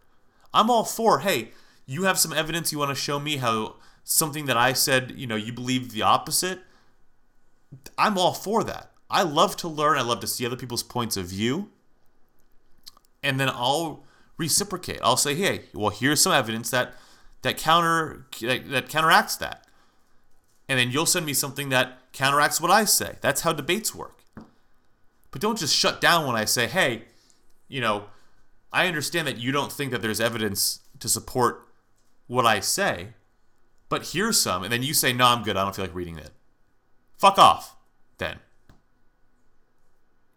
I'm 0.53 0.69
all 0.69 0.86
for. 0.86 1.19
Hey, 1.19 1.51
you 1.86 2.03
have 2.03 2.17
some 2.17 2.31
evidence 2.31 2.71
you 2.71 2.79
want 2.79 2.91
to 2.91 2.95
show 2.95 3.19
me 3.19 3.38
how 3.38 3.75
something 4.12 4.46
that 4.46 4.58
I 4.58 4.74
said, 4.74 5.13
you 5.16 5.28
know, 5.28 5.36
you 5.36 5.54
believe 5.54 5.92
the 5.92 6.01
opposite. 6.01 6.62
I'm 7.96 8.18
all 8.18 8.34
for 8.34 8.63
that. 8.63 8.89
I 9.08 9.22
love 9.22 9.56
to 9.58 9.68
learn. 9.68 10.00
I 10.00 10.01
love 10.01 10.20
to 10.22 10.28
see 10.28 10.48
other 10.48 10.56
people's 10.56 10.82
points 10.82 11.16
of 11.16 11.28
view. 11.28 11.70
And 13.22 13.39
then 13.39 13.50
I'll 13.50 14.04
reciprocate. 14.38 15.00
I'll 15.04 15.18
say, 15.18 15.36
"Hey, 15.36 15.66
well, 15.74 15.92
here's 15.92 16.22
some 16.22 16.32
evidence 16.32 16.72
that 16.72 16.96
that 17.44 17.58
counter 17.58 18.25
that, 18.42 18.70
that 18.70 18.89
counteracts 18.89 19.36
that." 19.38 19.68
And 20.68 20.80
then 20.80 20.89
you'll 20.89 21.06
send 21.06 21.25
me 21.25 21.34
something 21.34 21.70
that 21.70 22.12
counteracts 22.12 22.60
what 22.60 22.72
I 22.72 22.86
say. 22.86 23.18
That's 23.22 23.42
how 23.42 23.54
debates 23.54 23.94
work. 23.94 24.24
But 25.32 25.42
don't 25.42 25.60
just 25.60 25.75
shut 25.75 26.01
down 26.01 26.25
when 26.25 26.36
I 26.36 26.46
say, 26.46 26.66
"Hey, 26.66 27.04
you 27.68 27.82
know, 27.82 28.06
I 28.74 28.88
understand 28.88 29.28
that 29.28 29.38
you 29.38 29.51
don't 29.51 29.72
think 29.72 29.92
that 29.92 30.01
there's 30.01 30.20
evidence 30.20 30.80
to 31.00 31.10
support 31.10 31.68
what 32.25 32.46
I 32.46 32.60
say, 32.60 33.10
but 33.89 34.10
here's 34.13 34.39
some." 34.39 34.63
And 34.63 34.72
then 34.72 34.84
you 34.84 34.93
say, 34.93 35.12
"No, 35.12 35.25
I'm 35.25 35.43
good. 35.43 35.58
I 35.58 35.63
don't 35.63 35.75
feel 35.75 35.86
like 35.86 35.96
reading 35.96 36.17
it." 36.17 36.31
Fuck 37.17 37.38
off, 37.38 37.75
then. 38.17 38.39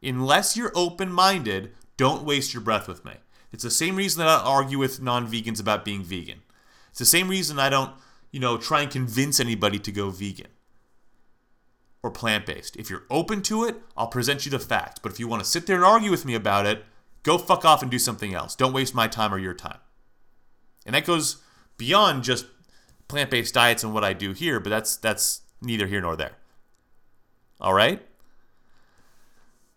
Unless 0.03 0.57
you're 0.57 0.73
open 0.75 1.13
minded, 1.13 1.73
don't 1.97 2.25
waste 2.25 2.53
your 2.53 2.63
breath 2.63 2.89
with 2.89 3.05
me. 3.05 3.13
It's 3.53 3.63
the 3.63 3.71
same 3.71 3.97
reason 3.97 4.19
that 4.19 4.29
I 4.29 4.43
argue 4.43 4.79
with 4.79 5.01
non 5.01 5.31
vegans 5.31 5.61
about 5.61 5.85
being 5.85 6.03
vegan. 6.03 6.43
It's 6.91 6.99
the 6.99 7.05
same 7.05 7.29
reason 7.29 7.59
I 7.59 7.69
don't, 7.69 7.93
you 8.31 8.41
know, 8.41 8.57
try 8.59 8.83
and 8.83 8.91
convince 8.91 9.39
anybody 9.39 9.79
to 9.79 9.93
go 9.93 10.11
vegan 10.11 10.49
or 12.03 12.11
plant 12.11 12.47
based. 12.47 12.77
If 12.77 12.91
you're 12.91 13.05
open 13.11 13.43
to 13.43 13.65
it, 13.65 13.77
I'll 13.97 14.09
present 14.09 14.45
you 14.45 14.51
the 14.51 14.59
facts. 14.59 14.99
But 15.01 15.13
if 15.13 15.21
you 15.21 15.29
want 15.29 15.43
to 15.43 15.49
sit 15.49 15.67
there 15.67 15.77
and 15.77 15.85
argue 15.85 16.11
with 16.11 16.25
me 16.25 16.35
about 16.35 16.67
it, 16.67 16.85
go 17.23 17.39
fuck 17.39 17.65
off 17.65 17.83
and 17.83 17.91
do 17.91 17.99
something 17.99 18.35
else. 18.35 18.57
Don't 18.57 18.73
waste 18.73 18.95
my 18.95 19.07
time 19.07 19.33
or 19.33 19.39
your 19.39 19.55
time. 19.55 19.79
And 20.85 20.95
that 20.95 21.07
goes 21.07 21.37
beyond 21.77 22.25
just 22.25 22.47
plant 23.13 23.29
based 23.29 23.53
diets 23.53 23.85
and 23.85 23.93
what 23.93 24.05
I 24.05 24.15
do 24.15 24.33
here, 24.33 24.59
but 24.59 24.71
that's 24.71 24.97
that's 24.97 25.43
neither 25.61 25.87
here 25.87 26.01
nor 26.01 26.17
there. 26.17 26.33
All 27.61 27.75
right? 27.75 28.01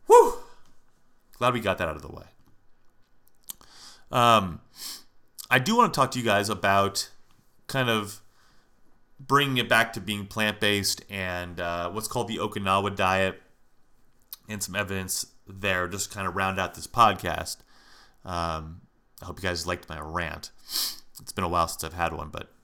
Whew. 0.08 0.36
Glad 1.38 1.54
we 1.54 1.60
got 1.60 1.78
that 1.80 1.90
out 1.90 1.98
of 1.98 2.02
the 2.02 2.08
way. 2.08 2.24
Um, 4.10 4.62
I 5.52 5.60
do 5.60 5.76
want 5.76 5.94
to 5.94 6.00
talk 6.00 6.12
to 6.12 6.20
you 6.20 6.24
guys 6.24 6.48
about 6.48 7.10
kind 7.68 7.90
of 7.90 8.22
bringing 9.20 9.58
it 9.58 9.68
back 9.68 9.92
to 9.94 10.00
being 10.00 10.28
plant 10.28 10.62
based 10.62 11.04
and 11.10 11.60
uh, 11.60 11.90
what's 11.90 12.08
called 12.08 12.30
the 12.30 12.38
Okinawa 12.38 12.96
diet 12.96 13.42
and 14.48 14.64
some 14.64 14.78
evidence 14.78 15.26
there, 15.46 15.90
just 15.90 16.10
kind 16.10 16.26
of 16.26 16.38
round 16.38 16.58
out 16.58 16.76
this 16.76 16.88
podcast. 16.88 17.58
Um, 18.24 18.80
I 19.22 19.26
hope 19.26 19.40
you 19.40 19.44
guys 19.50 19.68
liked 19.68 19.90
my 19.90 20.00
rant. 20.00 20.52
It's 21.20 21.34
been 21.34 21.44
a 21.44 21.50
while 21.50 21.68
since 21.68 21.84
I've 21.84 21.94
had 21.94 22.14
one, 22.14 22.30
but 22.30 22.55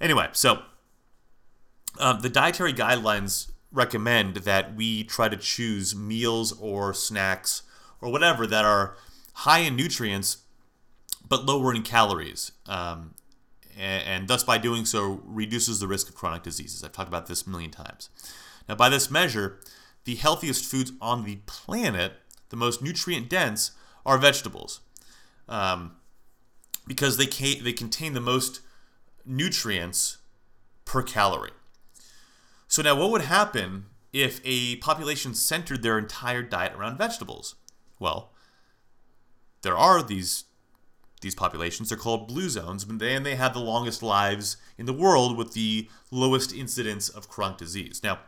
anyway, 0.00 0.28
so 0.32 0.62
um, 1.98 2.20
the 2.20 2.28
dietary 2.28 2.72
guidelines 2.72 3.50
recommend 3.72 4.36
that 4.36 4.74
we 4.74 5.04
try 5.04 5.28
to 5.28 5.36
choose 5.36 5.94
meals 5.94 6.52
or 6.60 6.92
snacks 6.92 7.62
or 8.00 8.10
whatever 8.10 8.46
that 8.46 8.64
are 8.64 8.96
high 9.34 9.60
in 9.60 9.76
nutrients 9.76 10.38
but 11.28 11.46
lower 11.46 11.72
in 11.72 11.82
calories. 11.82 12.52
Um, 12.66 13.14
and, 13.78 14.02
and, 14.04 14.28
thus, 14.28 14.42
by 14.42 14.58
doing 14.58 14.84
so, 14.84 15.22
reduces 15.24 15.78
the 15.78 15.86
risk 15.86 16.08
of 16.08 16.14
chronic 16.14 16.42
diseases. 16.42 16.82
I've 16.82 16.92
talked 16.92 17.08
about 17.08 17.26
this 17.26 17.46
a 17.46 17.50
million 17.50 17.70
times. 17.70 18.10
Now, 18.68 18.74
by 18.74 18.88
this 18.88 19.10
measure, 19.10 19.60
the 20.04 20.16
healthiest 20.16 20.64
foods 20.64 20.92
on 21.00 21.24
the 21.24 21.36
planet, 21.46 22.14
the 22.48 22.56
most 22.56 22.82
nutrient 22.82 23.30
dense, 23.30 23.70
are 24.04 24.18
vegetables. 24.18 24.80
Um, 25.48 25.92
because 26.86 27.16
they, 27.16 27.26
they 27.26 27.72
contain 27.72 28.14
the 28.14 28.20
most 28.20 28.60
nutrients 29.30 30.18
per 30.84 31.02
calorie. 31.02 31.52
So 32.68 32.82
now, 32.82 32.94
what 32.96 33.10
would 33.10 33.22
happen 33.22 33.86
if 34.12 34.40
a 34.44 34.76
population 34.76 35.34
centered 35.34 35.82
their 35.82 35.98
entire 35.98 36.42
diet 36.42 36.74
around 36.74 36.98
vegetables? 36.98 37.54
Well, 37.98 38.32
there 39.62 39.76
are 39.76 40.02
these 40.02 40.44
these 41.20 41.34
populations. 41.34 41.88
They're 41.88 41.98
called 41.98 42.28
blue 42.28 42.48
zones, 42.48 42.84
and 42.84 43.00
they 43.00 43.34
have 43.36 43.52
the 43.52 43.60
longest 43.60 44.02
lives 44.02 44.56
in 44.78 44.86
the 44.86 44.92
world 44.92 45.36
with 45.36 45.52
the 45.52 45.88
lowest 46.10 46.52
incidence 46.52 47.10
of 47.10 47.28
chronic 47.28 47.58
disease. 47.58 48.00
Now, 48.02 48.20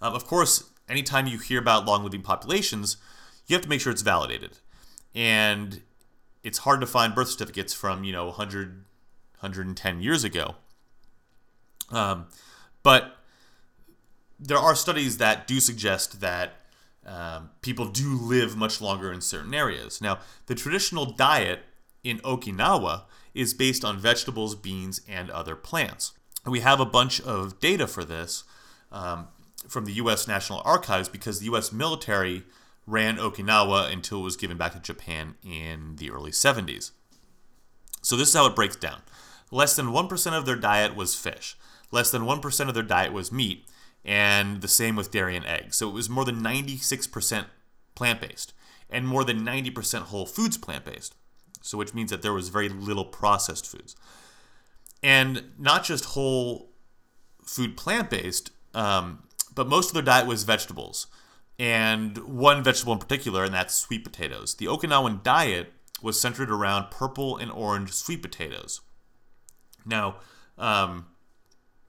um, 0.00 0.14
of 0.14 0.26
course, 0.26 0.70
anytime 0.88 1.26
you 1.26 1.38
hear 1.38 1.58
about 1.58 1.84
long-living 1.84 2.22
populations, 2.22 2.96
you 3.46 3.54
have 3.54 3.62
to 3.62 3.68
make 3.68 3.82
sure 3.82 3.92
it's 3.92 4.02
validated, 4.02 4.58
and 5.14 5.82
it's 6.42 6.58
hard 6.58 6.80
to 6.80 6.86
find 6.86 7.14
birth 7.14 7.28
certificates 7.28 7.74
from 7.74 8.02
you 8.02 8.12
know 8.12 8.26
100, 8.26 8.84
110 9.42 10.00
years 10.00 10.24
ago. 10.24 10.54
Um, 11.90 12.26
but 12.82 13.16
there 14.38 14.58
are 14.58 14.74
studies 14.74 15.18
that 15.18 15.46
do 15.46 15.60
suggest 15.60 16.20
that 16.20 16.54
um, 17.06 17.50
people 17.60 17.86
do 17.86 18.16
live 18.16 18.56
much 18.56 18.80
longer 18.80 19.12
in 19.12 19.20
certain 19.20 19.54
areas. 19.54 20.00
Now, 20.00 20.18
the 20.46 20.54
traditional 20.54 21.04
diet 21.04 21.60
in 22.04 22.18
Okinawa 22.18 23.02
is 23.34 23.54
based 23.54 23.84
on 23.84 23.98
vegetables, 23.98 24.54
beans, 24.54 25.00
and 25.08 25.30
other 25.30 25.56
plants. 25.56 26.12
We 26.46 26.60
have 26.60 26.80
a 26.80 26.86
bunch 26.86 27.20
of 27.20 27.60
data 27.60 27.86
for 27.86 28.04
this 28.04 28.44
um, 28.90 29.28
from 29.68 29.84
the 29.84 29.92
U.S. 29.94 30.26
National 30.26 30.60
Archives 30.64 31.08
because 31.08 31.38
the 31.38 31.46
U.S. 31.46 31.72
military 31.72 32.44
ran 32.86 33.16
Okinawa 33.16 33.92
until 33.92 34.20
it 34.20 34.24
was 34.24 34.36
given 34.36 34.56
back 34.56 34.72
to 34.72 34.80
Japan 34.80 35.36
in 35.44 35.96
the 35.96 36.10
early 36.10 36.32
70s. 36.32 36.90
So, 38.02 38.16
this 38.16 38.28
is 38.28 38.34
how 38.34 38.46
it 38.46 38.56
breaks 38.56 38.76
down 38.76 39.02
less 39.52 39.76
than 39.76 39.86
1% 39.86 40.32
of 40.36 40.46
their 40.46 40.56
diet 40.56 40.96
was 40.96 41.14
fish 41.14 41.56
less 41.92 42.10
than 42.10 42.22
1% 42.22 42.68
of 42.68 42.74
their 42.74 42.82
diet 42.82 43.12
was 43.12 43.30
meat, 43.30 43.66
and 44.04 44.62
the 44.62 44.68
same 44.68 44.96
with 44.96 45.12
dairy 45.12 45.36
and 45.36 45.46
eggs. 45.46 45.76
So 45.76 45.88
it 45.88 45.92
was 45.92 46.08
more 46.08 46.24
than 46.24 46.42
96% 46.42 47.44
plant 47.94 48.20
based, 48.20 48.52
and 48.90 49.06
more 49.06 49.22
than 49.22 49.44
90% 49.44 50.04
whole 50.04 50.26
foods 50.26 50.56
plant 50.56 50.84
based. 50.84 51.14
So, 51.60 51.78
which 51.78 51.94
means 51.94 52.10
that 52.10 52.22
there 52.22 52.32
was 52.32 52.48
very 52.48 52.68
little 52.68 53.04
processed 53.04 53.68
foods. 53.68 53.94
And 55.00 55.52
not 55.58 55.84
just 55.84 56.06
whole 56.06 56.72
food 57.44 57.76
plant 57.76 58.10
based, 58.10 58.50
um, 58.74 59.22
but 59.54 59.68
most 59.68 59.90
of 59.90 59.94
their 59.94 60.02
diet 60.02 60.26
was 60.26 60.42
vegetables. 60.42 61.06
And 61.60 62.18
one 62.18 62.64
vegetable 62.64 62.94
in 62.94 62.98
particular, 62.98 63.44
and 63.44 63.54
that's 63.54 63.76
sweet 63.76 64.02
potatoes. 64.02 64.54
The 64.54 64.66
Okinawan 64.66 65.22
diet 65.22 65.72
was 66.00 66.20
centered 66.20 66.50
around 66.50 66.90
purple 66.90 67.36
and 67.36 67.52
orange 67.52 67.92
sweet 67.92 68.22
potatoes. 68.22 68.80
Now, 69.84 70.16
um, 70.58 71.06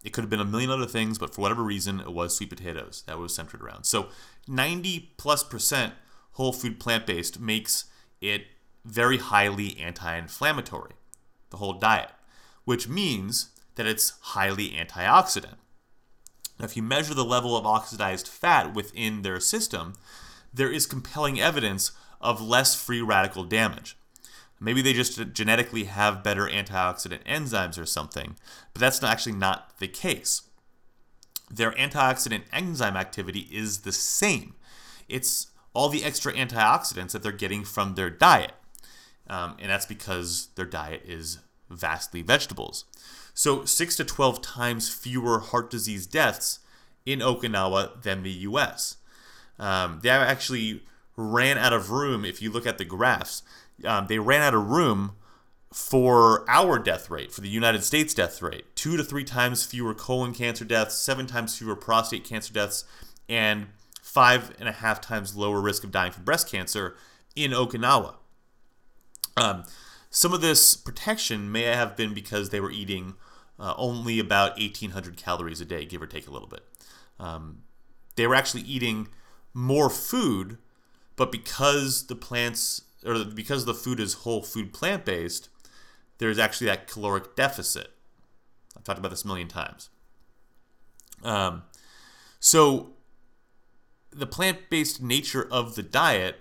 it 0.04 0.12
could 0.12 0.24
have 0.24 0.30
been 0.30 0.40
a 0.40 0.46
million 0.46 0.70
other 0.70 0.86
things, 0.86 1.18
but 1.18 1.34
for 1.34 1.42
whatever 1.42 1.64
reason, 1.64 2.00
it 2.00 2.14
was 2.14 2.36
sweet 2.36 2.50
potatoes 2.50 3.04
that 3.08 3.18
was 3.18 3.34
centered 3.34 3.62
around. 3.62 3.86
So 3.86 4.10
90 4.48 5.14
plus 5.18 5.44
percent 5.44 5.94
whole 6.34 6.54
food 6.54 6.80
plant 6.80 7.06
based 7.06 7.40
makes 7.40 7.86
it 8.22 8.46
very 8.84 9.18
highly 9.18 9.78
anti 9.80 10.18
inflammatory, 10.18 10.94
the 11.50 11.58
whole 11.58 11.74
diet, 11.74 12.12
which 12.66 12.90
means 12.90 13.50
that 13.76 13.86
it's 13.86 14.14
highly 14.22 14.72
antioxidant. 14.72 15.56
Now, 16.60 16.66
if 16.66 16.76
you 16.76 16.84
measure 16.84 17.14
the 17.14 17.26
level 17.26 17.58
of 17.58 17.66
oxidized 17.66 18.28
fat 18.28 18.74
within 18.74 19.22
their 19.22 19.40
system, 19.40 19.94
there 20.54 20.72
is 20.72 20.86
compelling 20.86 21.40
evidence 21.40 21.92
of 22.22 22.42
less 22.42 22.76
free 22.76 23.02
radical 23.02 23.44
damage. 23.44 23.98
Maybe 24.64 24.82
they 24.82 24.94
just 24.94 25.34
genetically 25.34 25.84
have 25.84 26.24
better 26.24 26.48
antioxidant 26.48 27.24
enzymes 27.26 27.78
or 27.78 27.86
something, 27.86 28.38
but 28.74 28.80
that's 28.80 29.04
actually 29.04 29.36
not 29.36 29.78
the 29.80 29.90
case. 29.90 30.44
Their 31.52 31.72
antioxidant 31.72 32.44
enzyme 32.54 32.96
activity 32.96 33.50
is 33.52 33.80
the 33.80 33.92
same. 33.92 34.56
It's 35.10 35.48
all 35.74 35.90
the 35.90 36.06
extra 36.06 36.32
antioxidants 36.32 37.12
that 37.12 37.24
they're 37.24 37.34
getting 37.34 37.66
from 37.66 37.96
their 37.96 38.10
diet. 38.10 38.54
Um, 39.28 39.58
and 39.60 39.70
that's 39.70 39.86
because 39.86 40.48
their 40.56 40.66
diet 40.66 41.02
is 41.06 41.40
vastly 41.70 42.22
vegetables. 42.22 42.86
So, 43.34 43.66
6 43.66 43.96
to 43.98 44.06
12 44.06 44.42
times 44.42 44.90
fewer 44.90 45.40
heart 45.40 45.70
disease 45.72 46.08
deaths 46.08 46.60
in 47.06 47.20
Okinawa 47.20 48.02
than 48.02 48.24
the 48.24 48.32
US. 48.32 48.98
Um, 49.60 50.00
they 50.04 50.10
actually 50.10 50.84
ran 51.16 51.58
out 51.58 51.74
of 51.74 51.92
room, 51.92 52.26
if 52.26 52.42
you 52.42 52.52
look 52.52 52.66
at 52.66 52.78
the 52.78 52.86
graphs, 52.86 53.44
um, 53.86 54.08
they 54.08 54.20
ran 54.20 54.42
out 54.42 54.54
of 54.54 54.70
room 54.70 55.14
for 55.72 56.46
our 56.48 56.78
death 56.78 57.10
rate, 57.10 57.32
for 57.32 57.42
the 57.42 57.50
United 57.50 57.84
States 57.84 58.14
death 58.14 58.42
rate. 58.42 58.76
Two 58.76 58.96
to 58.96 59.04
three 59.04 59.24
times 59.24 59.66
fewer 59.66 59.94
colon 59.94 60.34
cancer 60.34 60.64
deaths, 60.64 60.96
seven 60.96 61.26
times 61.26 61.58
fewer 61.58 61.76
prostate 61.76 62.24
cancer 62.24 62.54
deaths, 62.54 62.86
and 63.28 63.68
five 64.02 64.54
and 64.60 64.70
a 64.70 64.74
half 64.74 65.02
times 65.02 65.36
lower 65.36 65.60
risk 65.60 65.84
of 65.84 65.92
dying 65.92 66.12
from 66.12 66.24
breast 66.24 66.50
cancer 66.50 66.96
in 67.36 67.52
Okinawa. 67.52 68.16
Um, 69.36 69.64
some 70.12 70.34
of 70.34 70.42
this 70.42 70.76
protection 70.76 71.52
may 71.52 71.64
have 71.64 71.96
been 71.96 72.14
because 72.14 72.50
they 72.50 72.60
were 72.60 72.70
eating 72.70 73.16
uh, 73.60 73.74
only 73.78 74.20
about 74.20 74.60
1,800 74.60 75.18
calories 75.18 75.60
a 75.60 75.66
day, 75.66 75.86
give 75.86 76.02
or 76.02 76.08
take 76.08 76.28
a 76.28 76.32
little 76.32 76.48
bit. 76.48 76.64
Um, 77.20 77.64
they 78.16 78.28
were 78.28 78.36
actually 78.36 78.62
eating 78.62 79.08
more 79.54 79.90
food, 79.90 80.60
but 81.16 81.32
because 81.32 82.06
the 82.08 82.16
plants 82.16 82.82
or 83.06 83.24
because 83.26 83.66
the 83.66 83.74
food 83.74 84.00
is 84.00 84.14
whole 84.14 84.42
food 84.42 84.74
plant 84.74 85.06
based, 85.06 85.50
there's 86.18 86.40
actually 86.40 86.68
that 86.68 86.88
caloric 86.88 87.36
deficit. 87.36 87.92
I've 88.76 88.84
talked 88.84 89.00
about 89.00 89.12
this 89.12 89.24
a 89.24 89.28
million 89.28 89.48
times. 89.48 89.90
Um, 91.24 91.64
so 92.40 92.94
the 94.12 94.28
plant 94.28 94.70
based 94.70 95.02
nature 95.02 95.48
of 95.50 95.76
the 95.76 95.84
diet 95.84 96.38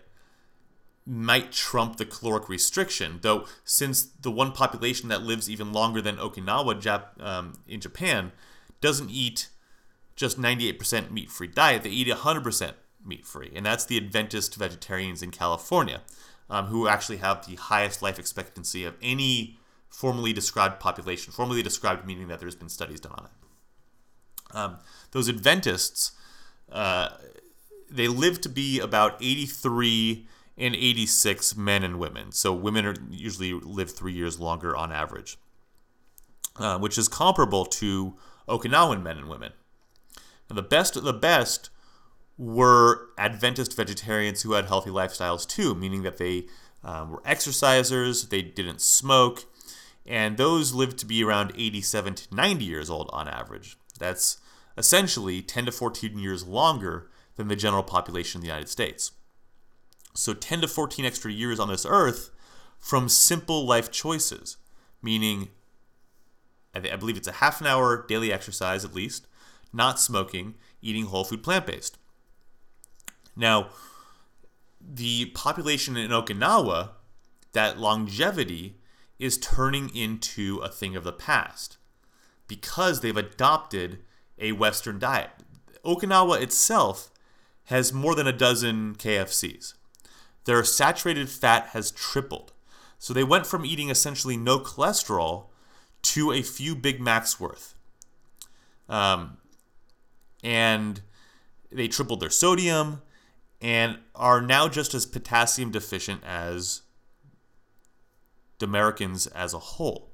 might 1.04 1.50
trump 1.50 1.96
the 1.96 2.04
caloric 2.04 2.48
restriction, 2.48 3.18
though, 3.22 3.46
since 3.64 4.04
the 4.04 4.30
one 4.30 4.52
population 4.52 5.08
that 5.08 5.22
lives 5.22 5.50
even 5.50 5.72
longer 5.72 6.00
than 6.00 6.16
Okinawa 6.16 6.80
Jap- 6.80 7.20
um, 7.20 7.54
in 7.66 7.80
Japan 7.80 8.32
doesn't 8.80 9.10
eat 9.10 9.48
just 10.14 10.40
98% 10.40 11.10
meat 11.10 11.30
free 11.30 11.48
diet, 11.48 11.82
they 11.82 11.90
eat 11.90 12.06
100% 12.06 12.72
meat 13.04 13.26
free. 13.26 13.50
And 13.54 13.66
that's 13.66 13.84
the 13.84 13.96
Adventist 13.96 14.54
vegetarians 14.54 15.22
in 15.22 15.30
California, 15.30 16.02
um, 16.52 16.66
who 16.66 16.86
actually 16.86 17.16
have 17.16 17.46
the 17.46 17.56
highest 17.56 18.02
life 18.02 18.18
expectancy 18.18 18.84
of 18.84 18.94
any 19.02 19.56
formally 19.88 20.34
described 20.34 20.78
population. 20.78 21.32
Formally 21.32 21.62
described 21.62 22.06
meaning 22.06 22.28
that 22.28 22.40
there's 22.40 22.54
been 22.54 22.68
studies 22.68 23.00
done 23.00 23.12
on 23.12 23.24
it. 23.24 24.54
Um, 24.54 24.76
those 25.12 25.30
Adventists, 25.30 26.12
uh, 26.70 27.08
they 27.90 28.06
live 28.06 28.38
to 28.42 28.50
be 28.50 28.78
about 28.80 29.16
83 29.18 30.26
and 30.58 30.74
86 30.74 31.56
men 31.56 31.82
and 31.82 31.98
women. 31.98 32.32
So 32.32 32.52
women 32.52 32.84
are 32.84 32.96
usually 33.10 33.54
live 33.54 33.90
three 33.90 34.12
years 34.12 34.38
longer 34.38 34.76
on 34.76 34.92
average, 34.92 35.38
uh, 36.56 36.78
which 36.78 36.98
is 36.98 37.08
comparable 37.08 37.64
to 37.64 38.14
Okinawan 38.46 39.02
men 39.02 39.16
and 39.16 39.28
women. 39.30 39.52
The 40.48 40.60
best 40.60 40.96
of 40.96 41.04
the 41.04 41.14
best 41.14 41.70
were 42.42 43.08
Adventist 43.16 43.76
vegetarians 43.76 44.42
who 44.42 44.54
had 44.54 44.64
healthy 44.64 44.90
lifestyles 44.90 45.46
too, 45.46 45.76
meaning 45.76 46.02
that 46.02 46.16
they 46.16 46.46
um, 46.82 47.12
were 47.12 47.20
exercisers, 47.20 48.30
they 48.30 48.42
didn't 48.42 48.80
smoke, 48.80 49.44
and 50.04 50.36
those 50.36 50.74
lived 50.74 50.98
to 50.98 51.06
be 51.06 51.22
around 51.22 51.52
87 51.56 52.16
to 52.16 52.34
90 52.34 52.64
years 52.64 52.90
old 52.90 53.08
on 53.12 53.28
average. 53.28 53.76
That's 54.00 54.38
essentially 54.76 55.40
10 55.40 55.66
to 55.66 55.72
14 55.72 56.18
years 56.18 56.44
longer 56.44 57.08
than 57.36 57.46
the 57.46 57.54
general 57.54 57.84
population 57.84 58.40
in 58.40 58.42
the 58.42 58.48
United 58.48 58.68
States. 58.68 59.12
So 60.12 60.34
10 60.34 60.62
to 60.62 60.68
14 60.68 61.04
extra 61.04 61.30
years 61.30 61.60
on 61.60 61.68
this 61.68 61.86
earth 61.86 62.30
from 62.76 63.08
simple 63.08 63.64
life 63.64 63.92
choices, 63.92 64.56
meaning 65.00 65.50
I, 66.74 66.80
believe 66.96 67.16
it's 67.16 67.28
a 67.28 67.32
half 67.32 67.60
an 67.60 67.68
hour 67.68 68.04
daily 68.08 68.32
exercise 68.32 68.84
at 68.84 68.94
least, 68.94 69.28
not 69.72 70.00
smoking, 70.00 70.56
eating 70.80 71.06
whole 71.06 71.22
food 71.22 71.44
plant 71.44 71.66
based. 71.66 71.98
Now, 73.36 73.68
the 74.80 75.26
population 75.26 75.96
in 75.96 76.10
Okinawa, 76.10 76.90
that 77.52 77.78
longevity 77.78 78.76
is 79.18 79.38
turning 79.38 79.94
into 79.94 80.58
a 80.58 80.68
thing 80.68 80.96
of 80.96 81.04
the 81.04 81.12
past 81.12 81.76
because 82.48 83.00
they've 83.00 83.16
adopted 83.16 84.00
a 84.38 84.52
Western 84.52 84.98
diet. 84.98 85.30
Okinawa 85.84 86.40
itself 86.40 87.10
has 87.64 87.92
more 87.92 88.14
than 88.14 88.26
a 88.26 88.32
dozen 88.32 88.94
KFCs. 88.96 89.74
Their 90.44 90.64
saturated 90.64 91.28
fat 91.28 91.68
has 91.68 91.90
tripled. 91.90 92.52
So 92.98 93.14
they 93.14 93.24
went 93.24 93.46
from 93.46 93.64
eating 93.64 93.90
essentially 93.90 94.36
no 94.36 94.58
cholesterol 94.58 95.46
to 96.02 96.32
a 96.32 96.42
few 96.42 96.74
Big 96.74 97.00
Macs 97.00 97.38
worth. 97.38 97.74
Um, 98.88 99.38
and 100.42 101.00
they 101.70 101.88
tripled 101.88 102.20
their 102.20 102.30
sodium 102.30 103.02
and 103.62 103.98
are 104.16 104.42
now 104.42 104.68
just 104.68 104.92
as 104.92 105.06
potassium 105.06 105.70
deficient 105.70 106.22
as 106.24 106.82
Americans 108.60 109.26
as 109.28 109.54
a 109.54 109.58
whole, 109.58 110.10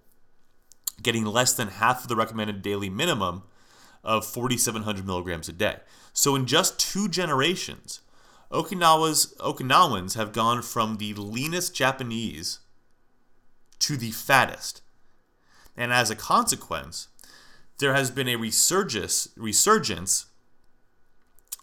getting 1.03 1.25
less 1.25 1.53
than 1.55 1.69
half 1.69 2.03
of 2.03 2.09
the 2.09 2.17
recommended 2.17 2.63
daily 2.63 2.89
minimum 2.89 3.43
of 4.05 4.25
4,700 4.25 5.07
milligrams 5.07 5.49
a 5.49 5.53
day. 5.53 5.77
So 6.13 6.35
in 6.35 6.47
just 6.47 6.79
two 6.79 7.09
generations, 7.09 8.01
Okinawa's 8.51 9.35
Okinawans 9.41 10.15
have 10.15 10.33
gone 10.33 10.63
from 10.63 10.97
the 10.97 11.15
leanest 11.15 11.75
Japanese 11.75 12.61
to 13.81 13.97
the 13.97 14.11
fattest. 14.11 14.83
And 15.77 15.93
as 15.93 16.11
a 16.11 16.17
consequence, 16.17 17.09
there 17.79 17.95
has 17.95 18.11
been 18.11 18.29
a 18.29 18.37
resurgence, 18.37 19.29
resurgence 19.37 20.27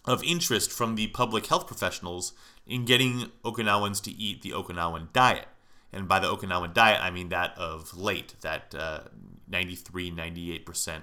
of 0.06 0.22
interest 0.22 0.70
from 0.70 0.94
the 0.94 1.08
public 1.08 1.46
health 1.46 1.66
professionals 1.66 2.32
in 2.66 2.84
getting 2.84 3.30
Okinawans 3.44 4.02
to 4.02 4.10
eat 4.12 4.42
the 4.42 4.50
Okinawan 4.50 5.12
diet. 5.12 5.48
And 5.92 6.06
by 6.06 6.18
the 6.18 6.28
Okinawan 6.28 6.74
diet, 6.74 7.00
I 7.02 7.10
mean 7.10 7.28
that 7.30 7.56
of 7.56 7.96
late, 7.96 8.34
that 8.42 8.74
uh, 8.76 9.00
93, 9.48 10.10
98% 10.12 11.02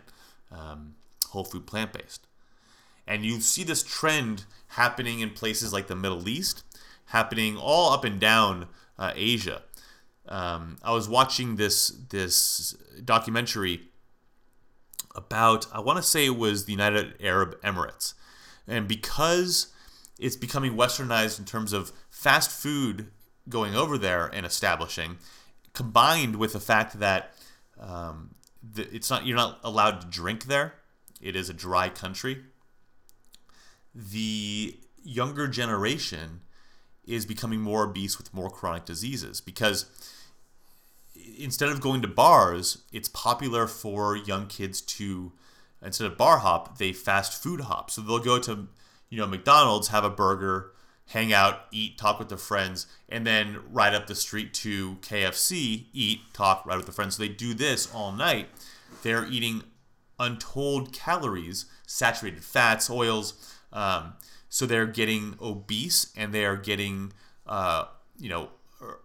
um, 0.51 0.95
whole 1.29 1.43
food 1.43 1.65
plant 1.65 1.93
based. 1.93 2.27
And 3.05 3.25
you 3.25 3.41
see 3.41 3.63
this 3.63 3.83
trend 3.83 4.45
happening 4.69 5.19
in 5.19 5.31
places 5.31 5.73
like 5.73 5.87
the 5.87 5.95
Middle 5.95 6.27
East, 6.29 6.63
happening 7.07 7.57
all 7.57 7.91
up 7.91 8.03
and 8.03 8.19
down 8.19 8.67
uh, 8.97 9.11
Asia. 9.15 9.63
Um, 10.27 10.77
I 10.83 10.93
was 10.93 11.09
watching 11.09 11.57
this 11.57 11.89
this 11.89 12.73
documentary 13.03 13.81
about 15.13 15.67
I 15.73 15.81
want 15.81 15.97
to 15.97 16.03
say 16.03 16.25
it 16.25 16.37
was 16.37 16.65
the 16.65 16.71
United 16.71 17.15
Arab 17.21 17.59
Emirates, 17.61 18.13
and 18.67 18.87
because 18.87 19.67
it's 20.19 20.35
becoming 20.35 20.73
westernized 20.73 21.39
in 21.39 21.45
terms 21.45 21.73
of 21.73 21.91
fast 22.09 22.51
food 22.51 23.07
going 23.49 23.75
over 23.75 23.97
there 23.97 24.27
and 24.27 24.45
establishing, 24.45 25.17
combined 25.73 26.37
with 26.37 26.53
the 26.53 26.59
fact 26.59 26.99
that 26.99 27.35
um, 27.79 28.35
the, 28.61 28.87
it's 28.93 29.09
not 29.09 29.25
you're 29.25 29.37
not 29.37 29.59
allowed 29.63 30.01
to 30.01 30.07
drink 30.07 30.45
there. 30.45 30.75
It 31.21 31.35
is 31.35 31.49
a 31.49 31.53
dry 31.53 31.89
country. 31.89 32.43
The 33.93 34.77
younger 35.03 35.47
generation 35.47 36.41
is 37.05 37.25
becoming 37.25 37.59
more 37.59 37.83
obese 37.83 38.17
with 38.17 38.33
more 38.33 38.49
chronic 38.49 38.85
diseases 38.85 39.41
because 39.41 39.85
instead 41.37 41.69
of 41.69 41.81
going 41.81 42.01
to 42.01 42.07
bars, 42.07 42.83
it's 42.91 43.09
popular 43.09 43.67
for 43.67 44.15
young 44.15 44.47
kids 44.47 44.81
to 44.81 45.33
instead 45.83 46.07
of 46.07 46.17
bar 46.17 46.39
hop, 46.39 46.77
they 46.77 46.93
fast 46.93 47.41
food 47.41 47.61
hop. 47.61 47.91
So 47.91 48.01
they'll 48.01 48.19
go 48.19 48.39
to 48.39 48.67
you 49.09 49.17
know 49.17 49.27
McDonald's, 49.27 49.89
have 49.89 50.03
a 50.03 50.09
burger, 50.09 50.71
hang 51.07 51.33
out, 51.33 51.65
eat, 51.71 51.97
talk 51.97 52.19
with 52.19 52.29
their 52.29 52.37
friends, 52.37 52.87
and 53.09 53.25
then 53.25 53.59
ride 53.71 53.93
up 53.93 54.07
the 54.07 54.15
street 54.15 54.53
to 54.55 54.95
KFC, 55.01 55.85
eat, 55.93 56.21
talk, 56.33 56.65
ride 56.65 56.77
with 56.77 56.85
their 56.85 56.93
friends. 56.93 57.15
So 57.17 57.23
they 57.23 57.29
do 57.29 57.53
this 57.53 57.93
all 57.93 58.11
night. 58.11 58.47
They're 59.03 59.25
eating 59.25 59.63
untold 60.19 60.93
calories, 60.93 61.65
saturated 61.85 62.43
fats, 62.43 62.89
oils. 62.89 63.55
Um, 63.71 64.13
so 64.49 64.65
they're 64.65 64.85
getting 64.85 65.35
obese 65.41 66.13
and 66.15 66.33
they 66.33 66.45
are 66.45 66.55
getting, 66.55 67.13
uh, 67.47 67.85
you 68.17 68.29
know, 68.29 68.49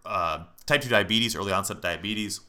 uh, 0.05 0.43
type 0.65 0.81
2 0.81 0.89
diabetes, 0.89 1.35
early 1.35 1.51
onset 1.51 1.81
diabetes, 1.81 2.41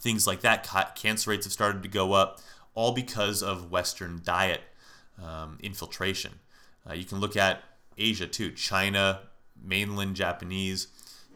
things 0.00 0.26
like 0.26 0.40
that. 0.40 0.68
Cancer 0.96 1.30
rates 1.30 1.46
have 1.46 1.52
started 1.52 1.82
to 1.82 1.88
go 1.88 2.12
up, 2.12 2.40
all 2.74 2.92
because 2.92 3.42
of 3.42 3.70
Western 3.70 4.20
diet 4.24 4.62
um, 5.22 5.58
infiltration. 5.62 6.32
Uh, 6.88 6.94
you 6.94 7.04
can 7.04 7.20
look 7.20 7.36
at 7.36 7.62
Asia 7.98 8.26
too, 8.26 8.50
China, 8.52 9.20
mainland 9.62 10.16
Japanese, 10.16 10.88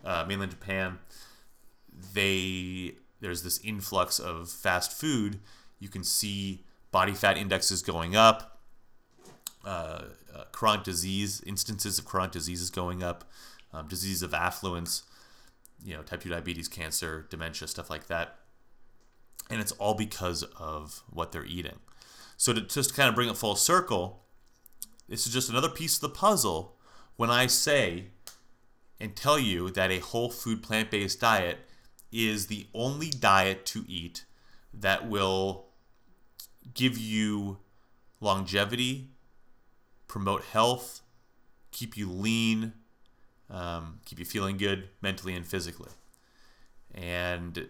uh, 0.04 0.24
mainland 0.26 0.52
Japan. 0.52 0.98
they 2.14 2.94
there's 3.20 3.42
this 3.42 3.58
influx 3.64 4.18
of 4.18 4.50
fast 4.50 4.92
food. 4.92 5.40
You 5.78 5.88
can 5.88 6.04
see 6.04 6.64
body 6.90 7.12
fat 7.12 7.36
indexes 7.36 7.82
going 7.82 8.14
up, 8.14 8.60
uh, 9.64 10.02
uh, 10.34 10.44
chronic 10.52 10.84
disease 10.84 11.42
instances 11.46 11.98
of 11.98 12.04
chronic 12.04 12.32
diseases 12.32 12.70
going 12.70 13.02
up, 13.02 13.24
um, 13.72 13.88
disease 13.88 14.22
of 14.22 14.34
affluence, 14.34 15.02
you 15.84 15.94
know, 15.94 16.02
type 16.02 16.20
two 16.20 16.28
diabetes, 16.28 16.68
cancer, 16.68 17.26
dementia, 17.30 17.68
stuff 17.68 17.90
like 17.90 18.06
that, 18.06 18.36
and 19.50 19.60
it's 19.60 19.72
all 19.72 19.94
because 19.94 20.42
of 20.58 21.02
what 21.10 21.32
they're 21.32 21.44
eating. 21.44 21.78
So 22.36 22.52
to 22.52 22.60
just 22.60 22.94
kind 22.94 23.08
of 23.08 23.14
bring 23.14 23.28
it 23.28 23.36
full 23.36 23.56
circle, 23.56 24.24
this 25.08 25.26
is 25.26 25.32
just 25.32 25.48
another 25.48 25.68
piece 25.68 25.96
of 25.96 26.00
the 26.02 26.08
puzzle 26.08 26.76
when 27.16 27.30
I 27.30 27.46
say 27.46 28.06
and 29.00 29.14
tell 29.14 29.38
you 29.38 29.70
that 29.70 29.90
a 29.90 29.98
whole 29.98 30.30
food 30.30 30.62
plant 30.62 30.90
based 30.90 31.20
diet 31.20 31.58
is 32.12 32.46
the 32.46 32.66
only 32.74 33.10
diet 33.10 33.64
to 33.66 33.84
eat 33.88 34.24
that 34.72 35.08
will 35.08 35.66
give 36.74 36.98
you 36.98 37.58
longevity, 38.20 39.10
promote 40.08 40.42
health, 40.44 41.02
keep 41.70 41.96
you 41.96 42.10
lean, 42.10 42.72
um, 43.50 44.00
keep 44.04 44.18
you 44.18 44.24
feeling 44.24 44.56
good 44.56 44.88
mentally 45.00 45.34
and 45.34 45.46
physically. 45.46 45.92
And 46.94 47.68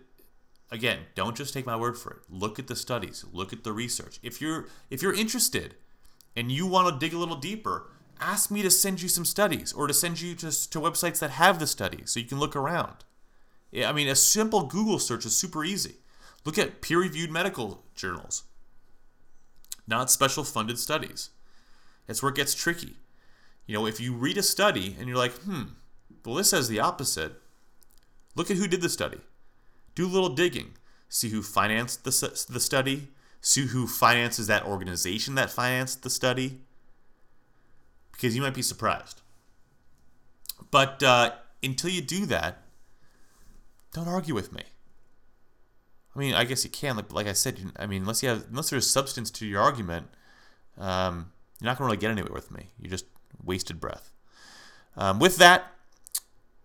again, 0.70 1.00
don't 1.14 1.36
just 1.36 1.54
take 1.54 1.66
my 1.66 1.76
word 1.76 1.98
for 1.98 2.12
it. 2.12 2.18
Look 2.28 2.58
at 2.58 2.66
the 2.66 2.76
studies, 2.76 3.24
look 3.32 3.52
at 3.52 3.64
the 3.64 3.72
research. 3.72 4.18
If 4.22 4.40
you're 4.40 4.66
if 4.90 5.02
you're 5.02 5.14
interested 5.14 5.74
and 6.34 6.50
you 6.52 6.66
want 6.66 6.88
to 6.88 6.98
dig 6.98 7.14
a 7.14 7.18
little 7.18 7.36
deeper, 7.36 7.90
ask 8.20 8.50
me 8.50 8.62
to 8.62 8.70
send 8.70 9.02
you 9.02 9.08
some 9.08 9.24
studies 9.24 9.72
or 9.72 9.86
to 9.86 9.94
send 9.94 10.20
you 10.20 10.34
to, 10.36 10.46
to 10.48 10.80
websites 10.80 11.18
that 11.20 11.30
have 11.30 11.58
the 11.58 11.66
studies 11.66 12.10
so 12.10 12.20
you 12.20 12.26
can 12.26 12.38
look 12.38 12.56
around. 12.56 13.04
I 13.84 13.92
mean, 13.92 14.08
a 14.08 14.16
simple 14.16 14.64
Google 14.64 14.98
search 14.98 15.26
is 15.26 15.36
super 15.36 15.64
easy. 15.64 15.96
Look 16.44 16.58
at 16.58 16.80
peer 16.80 17.00
reviewed 17.00 17.30
medical 17.30 17.84
journals, 17.94 18.44
not 19.86 20.10
special 20.10 20.44
funded 20.44 20.78
studies. 20.78 21.30
That's 22.06 22.22
where 22.22 22.30
it 22.30 22.36
gets 22.36 22.54
tricky. 22.54 22.96
You 23.66 23.74
know, 23.74 23.86
if 23.86 24.00
you 24.00 24.14
read 24.14 24.38
a 24.38 24.42
study 24.42 24.94
and 24.98 25.08
you're 25.08 25.18
like, 25.18 25.32
hmm, 25.38 25.62
well, 26.24 26.36
this 26.36 26.50
says 26.50 26.68
the 26.68 26.80
opposite, 26.80 27.32
look 28.36 28.50
at 28.50 28.56
who 28.56 28.68
did 28.68 28.80
the 28.80 28.88
study. 28.88 29.18
Do 29.96 30.06
a 30.06 30.12
little 30.12 30.28
digging. 30.28 30.74
See 31.08 31.30
who 31.30 31.42
financed 31.42 32.04
the, 32.04 32.10
the 32.48 32.60
study. 32.60 33.08
See 33.40 33.66
who 33.66 33.88
finances 33.88 34.46
that 34.46 34.64
organization 34.64 35.34
that 35.34 35.50
financed 35.50 36.04
the 36.04 36.10
study 36.10 36.60
because 38.12 38.34
you 38.34 38.42
might 38.42 38.54
be 38.54 38.62
surprised. 38.62 39.22
But 40.70 41.02
uh, 41.02 41.32
until 41.62 41.90
you 41.90 42.00
do 42.00 42.26
that, 42.26 42.62
don't 43.92 44.08
argue 44.08 44.34
with 44.34 44.52
me. 44.52 44.62
I 46.14 46.18
mean, 46.18 46.34
I 46.34 46.44
guess 46.44 46.64
you 46.64 46.70
can. 46.70 46.96
Like, 46.96 47.12
like 47.12 47.26
I 47.26 47.34
said, 47.34 47.60
I 47.78 47.86
mean, 47.86 48.02
unless 48.02 48.22
you 48.22 48.30
have, 48.30 48.46
unless 48.50 48.70
there's 48.70 48.88
substance 48.88 49.30
to 49.32 49.46
your 49.46 49.60
argument, 49.60 50.08
um, 50.78 51.30
you're 51.60 51.66
not 51.66 51.78
going 51.78 51.88
to 51.88 51.92
really 51.92 51.96
get 51.98 52.10
anywhere 52.10 52.32
with 52.32 52.50
me. 52.50 52.70
You're 52.78 52.90
just 52.90 53.04
wasted 53.44 53.80
breath. 53.80 54.12
Um, 54.96 55.18
with 55.18 55.36
that, 55.36 55.72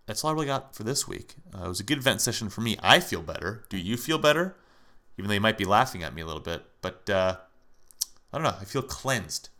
that's 0.06 0.24
all 0.24 0.30
I 0.30 0.34
really 0.34 0.46
got 0.46 0.74
for 0.74 0.82
this 0.82 1.06
week. 1.06 1.34
Uh, 1.54 1.64
it 1.64 1.68
was 1.68 1.80
a 1.80 1.84
good 1.84 2.02
vent 2.02 2.20
session 2.20 2.48
for 2.48 2.60
me. 2.60 2.76
I 2.82 3.00
feel 3.00 3.22
better. 3.22 3.64
Do 3.68 3.76
you 3.76 3.96
feel 3.96 4.18
better? 4.18 4.56
Even 5.18 5.28
though 5.28 5.34
you 5.34 5.40
might 5.40 5.58
be 5.58 5.64
laughing 5.64 6.02
at 6.02 6.14
me 6.14 6.22
a 6.22 6.26
little 6.26 6.40
bit, 6.40 6.64
but 6.80 7.08
uh, 7.08 7.36
I 8.32 8.38
don't 8.38 8.44
know. 8.44 8.56
I 8.60 8.64
feel 8.64 8.82
cleansed. 8.82 9.50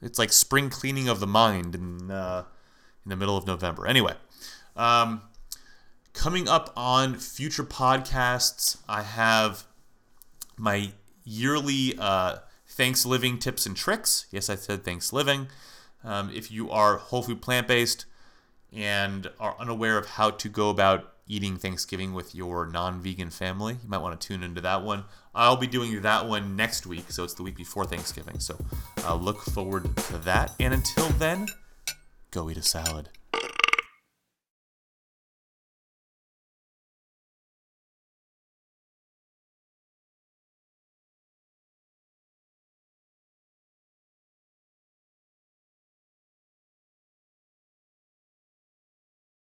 It's 0.00 0.18
like 0.18 0.32
spring 0.32 0.70
cleaning 0.70 1.08
of 1.08 1.20
the 1.20 1.26
mind 1.26 1.74
in 1.74 2.10
uh, 2.10 2.44
in 3.04 3.10
the 3.10 3.16
middle 3.16 3.36
of 3.36 3.46
November. 3.46 3.86
Anyway, 3.86 4.14
um, 4.76 5.22
coming 6.12 6.48
up 6.48 6.72
on 6.76 7.16
future 7.16 7.64
podcasts, 7.64 8.78
I 8.88 9.02
have 9.02 9.64
my 10.56 10.92
yearly 11.24 11.94
uh, 11.98 12.38
Thanks 12.66 13.04
Living 13.04 13.38
tips 13.38 13.66
and 13.66 13.76
tricks. 13.76 14.26
Yes, 14.30 14.48
I 14.48 14.54
said 14.54 14.84
Thanks 14.84 15.12
Living. 15.12 15.48
Um, 16.04 16.30
if 16.34 16.50
you 16.50 16.70
are 16.70 16.96
whole 16.96 17.22
food 17.22 17.42
plant 17.42 17.68
based 17.68 18.06
and 18.72 19.30
are 19.38 19.56
unaware 19.58 19.98
of 19.98 20.06
how 20.06 20.30
to 20.30 20.48
go 20.48 20.70
about 20.70 21.12
eating 21.26 21.56
Thanksgiving 21.56 22.12
with 22.12 22.34
your 22.34 22.66
non 22.66 23.00
vegan 23.00 23.30
family. 23.30 23.74
You 23.82 23.88
might 23.88 23.98
want 23.98 24.20
to 24.20 24.26
tune 24.26 24.42
into 24.42 24.60
that 24.60 24.82
one. 24.82 25.04
I'll 25.34 25.56
be 25.56 25.66
doing 25.66 26.02
that 26.02 26.28
one 26.28 26.56
next 26.56 26.86
week, 26.86 27.10
so 27.10 27.24
it's 27.24 27.34
the 27.34 27.42
week 27.42 27.56
before 27.56 27.84
Thanksgiving. 27.84 28.38
So 28.38 28.56
I'll 29.04 29.20
look 29.20 29.40
forward 29.40 29.96
to 29.96 30.18
that. 30.18 30.52
And 30.60 30.74
until 30.74 31.08
then, 31.10 31.48
go 32.30 32.50
eat 32.50 32.56
a 32.56 32.62
salad. 32.62 33.08